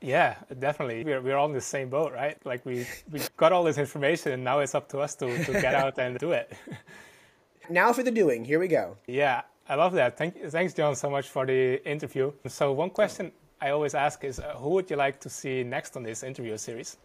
Yeah, 0.00 0.36
definitely. 0.58 1.04
We're 1.04 1.20
we're 1.20 1.36
all 1.36 1.46
in 1.46 1.52
the 1.52 1.60
same 1.60 1.88
boat, 1.88 2.12
right? 2.12 2.36
Like 2.44 2.66
we 2.66 2.86
we 3.12 3.20
got 3.36 3.52
all 3.52 3.62
this 3.62 3.78
information, 3.78 4.32
and 4.32 4.42
now 4.42 4.58
it's 4.58 4.74
up 4.74 4.88
to 4.88 4.98
us 4.98 5.14
to 5.16 5.44
to 5.44 5.52
get 5.52 5.74
out 5.74 5.98
and 5.98 6.18
do 6.18 6.32
it. 6.32 6.52
now 7.70 7.92
for 7.92 8.02
the 8.02 8.10
doing. 8.10 8.44
Here 8.44 8.58
we 8.58 8.66
go. 8.66 8.96
Yeah, 9.06 9.42
I 9.68 9.76
love 9.76 9.92
that. 9.92 10.16
Thank 10.18 10.50
thanks, 10.50 10.74
John, 10.74 10.96
so 10.96 11.10
much 11.10 11.28
for 11.28 11.46
the 11.46 11.84
interview. 11.88 12.32
So 12.48 12.72
one 12.72 12.90
question 12.90 13.30
I 13.60 13.70
always 13.70 13.94
ask 13.94 14.22
is 14.24 14.38
uh, 14.38 14.54
who 14.56 14.70
would 14.70 14.90
you 14.90 14.96
like 14.96 15.20
to 15.20 15.28
see 15.28 15.64
next 15.64 15.96
on 15.96 16.02
this 16.02 16.22
interview 16.22 16.56
series? 16.56 16.96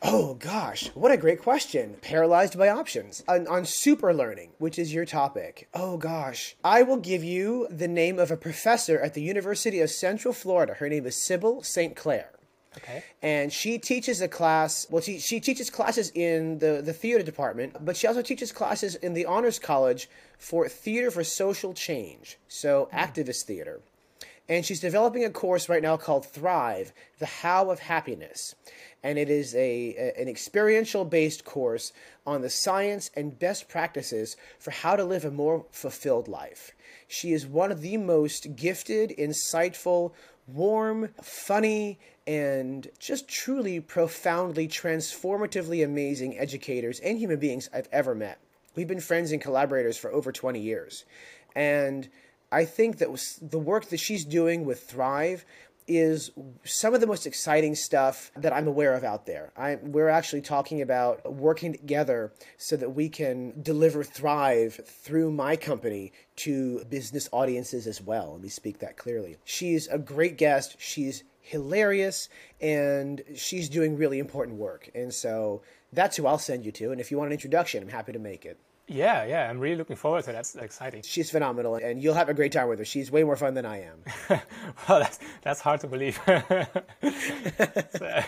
Oh 0.00 0.34
gosh, 0.34 0.88
what 0.94 1.10
a 1.10 1.16
great 1.16 1.42
question. 1.42 1.96
Paralyzed 2.02 2.56
by 2.56 2.68
options. 2.68 3.24
On, 3.26 3.48
on, 3.48 3.64
Superlearning, 3.64 4.50
which 4.58 4.78
is 4.78 4.94
your 4.94 5.04
topic. 5.04 5.68
Oh 5.74 5.96
gosh. 5.96 6.56
I 6.62 6.82
will 6.82 6.98
give 6.98 7.24
you 7.24 7.66
the 7.68 7.88
name 7.88 8.20
of 8.20 8.30
a 8.30 8.36
professor 8.36 9.00
at 9.00 9.14
the 9.14 9.22
University 9.22 9.80
of 9.80 9.90
Central 9.90 10.32
Florida. 10.32 10.74
Her 10.74 10.88
name 10.88 11.04
is 11.04 11.16
Sybil 11.16 11.62
St. 11.62 11.96
Clair. 11.96 12.30
Okay. 12.76 13.02
And 13.22 13.52
she 13.52 13.78
teaches 13.78 14.20
a 14.20 14.28
class, 14.28 14.86
well, 14.88 15.02
she, 15.02 15.18
she 15.18 15.40
teaches 15.40 15.68
classes 15.68 16.12
in 16.14 16.58
the, 16.60 16.80
the 16.80 16.92
theater 16.92 17.24
department, 17.24 17.84
but 17.84 17.96
she 17.96 18.06
also 18.06 18.22
teaches 18.22 18.52
classes 18.52 18.94
in 18.94 19.14
the 19.14 19.26
Honors 19.26 19.58
College 19.58 20.08
for 20.38 20.68
Theater 20.68 21.10
for 21.10 21.24
Social 21.24 21.72
Change, 21.72 22.38
so 22.46 22.88
mm. 22.92 22.96
activist 22.96 23.44
theater 23.44 23.80
and 24.48 24.64
she's 24.64 24.80
developing 24.80 25.24
a 25.24 25.30
course 25.30 25.68
right 25.68 25.82
now 25.82 25.96
called 25.96 26.26
Thrive: 26.26 26.92
The 27.18 27.26
How 27.26 27.70
of 27.70 27.80
Happiness, 27.80 28.54
and 29.02 29.18
it 29.18 29.28
is 29.28 29.54
a, 29.54 29.94
a, 29.96 30.20
an 30.20 30.28
experiential 30.28 31.04
based 31.04 31.44
course 31.44 31.92
on 32.26 32.42
the 32.42 32.50
science 32.50 33.10
and 33.14 33.38
best 33.38 33.68
practices 33.68 34.36
for 34.58 34.70
how 34.70 34.96
to 34.96 35.04
live 35.04 35.24
a 35.24 35.30
more 35.30 35.66
fulfilled 35.70 36.28
life. 36.28 36.72
She 37.06 37.32
is 37.32 37.46
one 37.46 37.72
of 37.72 37.80
the 37.80 37.96
most 37.96 38.56
gifted, 38.56 39.14
insightful, 39.18 40.12
warm, 40.46 41.10
funny, 41.22 41.98
and 42.26 42.88
just 42.98 43.28
truly 43.28 43.80
profoundly 43.80 44.68
transformatively 44.68 45.84
amazing 45.84 46.38
educators 46.38 47.00
and 47.00 47.18
human 47.18 47.38
beings 47.38 47.68
I've 47.72 47.88
ever 47.92 48.14
met. 48.14 48.38
We've 48.74 48.86
been 48.86 49.00
friends 49.00 49.32
and 49.32 49.40
collaborators 49.40 49.96
for 49.96 50.12
over 50.12 50.30
20 50.30 50.60
years. 50.60 51.04
And 51.56 52.08
I 52.50 52.64
think 52.64 52.98
that 52.98 53.08
the 53.42 53.58
work 53.58 53.86
that 53.86 54.00
she's 54.00 54.24
doing 54.24 54.64
with 54.64 54.82
Thrive 54.82 55.44
is 55.88 56.30
some 56.64 56.94
of 56.94 57.00
the 57.00 57.06
most 57.06 57.26
exciting 57.26 57.74
stuff 57.74 58.30
that 58.36 58.52
I'm 58.52 58.68
aware 58.68 58.92
of 58.92 59.04
out 59.04 59.24
there. 59.24 59.52
I, 59.56 59.76
we're 59.76 60.10
actually 60.10 60.42
talking 60.42 60.82
about 60.82 61.32
working 61.32 61.72
together 61.72 62.32
so 62.58 62.76
that 62.76 62.90
we 62.90 63.08
can 63.08 63.62
deliver 63.62 64.04
Thrive 64.04 64.80
through 64.84 65.32
my 65.32 65.56
company 65.56 66.12
to 66.36 66.84
business 66.84 67.28
audiences 67.32 67.86
as 67.86 68.02
well. 68.02 68.32
Let 68.32 68.42
me 68.42 68.50
speak 68.50 68.78
that 68.80 68.98
clearly. 68.98 69.38
She's 69.44 69.88
a 69.88 69.98
great 69.98 70.36
guest. 70.36 70.76
She's 70.78 71.24
hilarious 71.40 72.28
and 72.60 73.22
she's 73.34 73.70
doing 73.70 73.96
really 73.96 74.18
important 74.18 74.58
work. 74.58 74.90
And 74.94 75.12
so 75.12 75.62
that's 75.90 76.16
who 76.16 76.26
I'll 76.26 76.38
send 76.38 76.66
you 76.66 76.72
to. 76.72 76.92
And 76.92 77.00
if 77.00 77.10
you 77.10 77.16
want 77.16 77.28
an 77.28 77.32
introduction, 77.32 77.82
I'm 77.82 77.88
happy 77.88 78.12
to 78.12 78.18
make 78.18 78.44
it. 78.44 78.60
Yeah, 78.90 79.26
yeah, 79.26 79.50
I'm 79.50 79.58
really 79.58 79.76
looking 79.76 79.96
forward 79.96 80.24
to 80.24 80.26
that. 80.28 80.36
That's 80.36 80.56
exciting. 80.56 81.02
She's 81.02 81.30
phenomenal, 81.30 81.74
and 81.74 82.02
you'll 82.02 82.14
have 82.14 82.30
a 82.30 82.34
great 82.34 82.52
time 82.52 82.68
with 82.68 82.78
her. 82.78 82.86
She's 82.86 83.10
way 83.10 83.22
more 83.22 83.36
fun 83.36 83.52
than 83.52 83.66
I 83.66 83.82
am. 83.82 84.02
well, 84.88 85.00
that's, 85.00 85.18
that's 85.42 85.60
hard 85.60 85.80
to 85.80 85.88
believe. 85.88 86.18
so, 86.26 88.22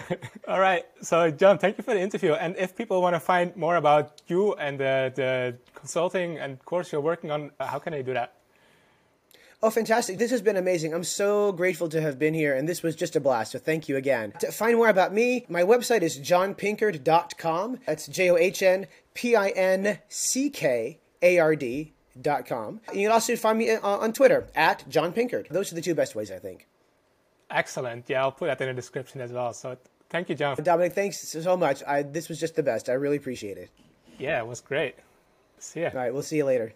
all 0.46 0.60
right, 0.60 0.84
so 1.00 1.30
John, 1.30 1.56
thank 1.56 1.78
you 1.78 1.84
for 1.84 1.94
the 1.94 2.00
interview. 2.00 2.34
And 2.34 2.56
if 2.58 2.76
people 2.76 3.00
want 3.00 3.16
to 3.16 3.20
find 3.20 3.56
more 3.56 3.76
about 3.76 4.20
you 4.28 4.52
and 4.54 4.78
the, 4.78 5.10
the 5.16 5.56
consulting 5.74 6.36
and 6.38 6.62
course 6.66 6.92
you're 6.92 7.00
working 7.00 7.30
on, 7.30 7.52
uh, 7.58 7.66
how 7.66 7.78
can 7.78 7.94
they 7.94 8.02
do 8.02 8.12
that? 8.12 8.34
Oh, 9.62 9.68
fantastic. 9.68 10.16
This 10.16 10.30
has 10.30 10.40
been 10.40 10.56
amazing. 10.56 10.94
I'm 10.94 11.04
so 11.04 11.52
grateful 11.52 11.90
to 11.90 12.00
have 12.00 12.18
been 12.18 12.32
here, 12.32 12.54
and 12.54 12.66
this 12.66 12.82
was 12.82 12.96
just 12.96 13.14
a 13.14 13.20
blast. 13.20 13.52
So 13.52 13.58
thank 13.58 13.90
you 13.90 13.96
again. 13.96 14.32
To 14.40 14.50
find 14.50 14.76
more 14.76 14.88
about 14.88 15.12
me, 15.12 15.44
my 15.50 15.62
website 15.62 16.00
is 16.00 16.18
johnpinckard.com. 16.18 17.80
That's 17.86 18.06
J 18.06 18.30
O 18.30 18.36
H 18.36 18.62
N 18.62 18.86
P 19.12 19.36
I 19.36 19.48
N 19.50 19.98
C 20.08 20.48
K 20.48 20.98
A 21.22 21.38
R 21.38 21.56
D. 21.56 21.92
Dot 22.20 22.44
com. 22.44 22.80
You 22.92 23.06
can 23.06 23.12
also 23.12 23.36
find 23.36 23.56
me 23.56 23.70
uh, 23.70 23.80
on 23.86 24.12
Twitter 24.12 24.48
at 24.54 24.86
John 24.88 25.12
Pinckard. 25.12 25.48
Those 25.48 25.70
are 25.70 25.76
the 25.76 25.80
two 25.80 25.94
best 25.94 26.16
ways, 26.16 26.30
I 26.30 26.38
think. 26.38 26.66
Excellent. 27.50 28.10
Yeah, 28.10 28.22
I'll 28.22 28.32
put 28.32 28.46
that 28.46 28.60
in 28.60 28.68
the 28.68 28.74
description 28.74 29.20
as 29.20 29.32
well. 29.32 29.52
So 29.52 29.78
thank 30.10 30.28
you, 30.28 30.34
John. 30.34 30.56
Dominic, 30.56 30.92
thanks 30.92 31.20
so 31.20 31.56
much. 31.56 31.82
I, 31.86 32.02
this 32.02 32.28
was 32.28 32.40
just 32.40 32.56
the 32.56 32.64
best. 32.64 32.88
I 32.88 32.94
really 32.94 33.16
appreciate 33.16 33.58
it. 33.58 33.70
Yeah, 34.18 34.40
it 34.40 34.46
was 34.46 34.60
great. 34.60 34.96
See 35.58 35.82
ya. 35.82 35.90
All 35.94 36.00
right, 36.00 36.12
we'll 36.12 36.22
see 36.22 36.36
you 36.36 36.44
later. 36.44 36.74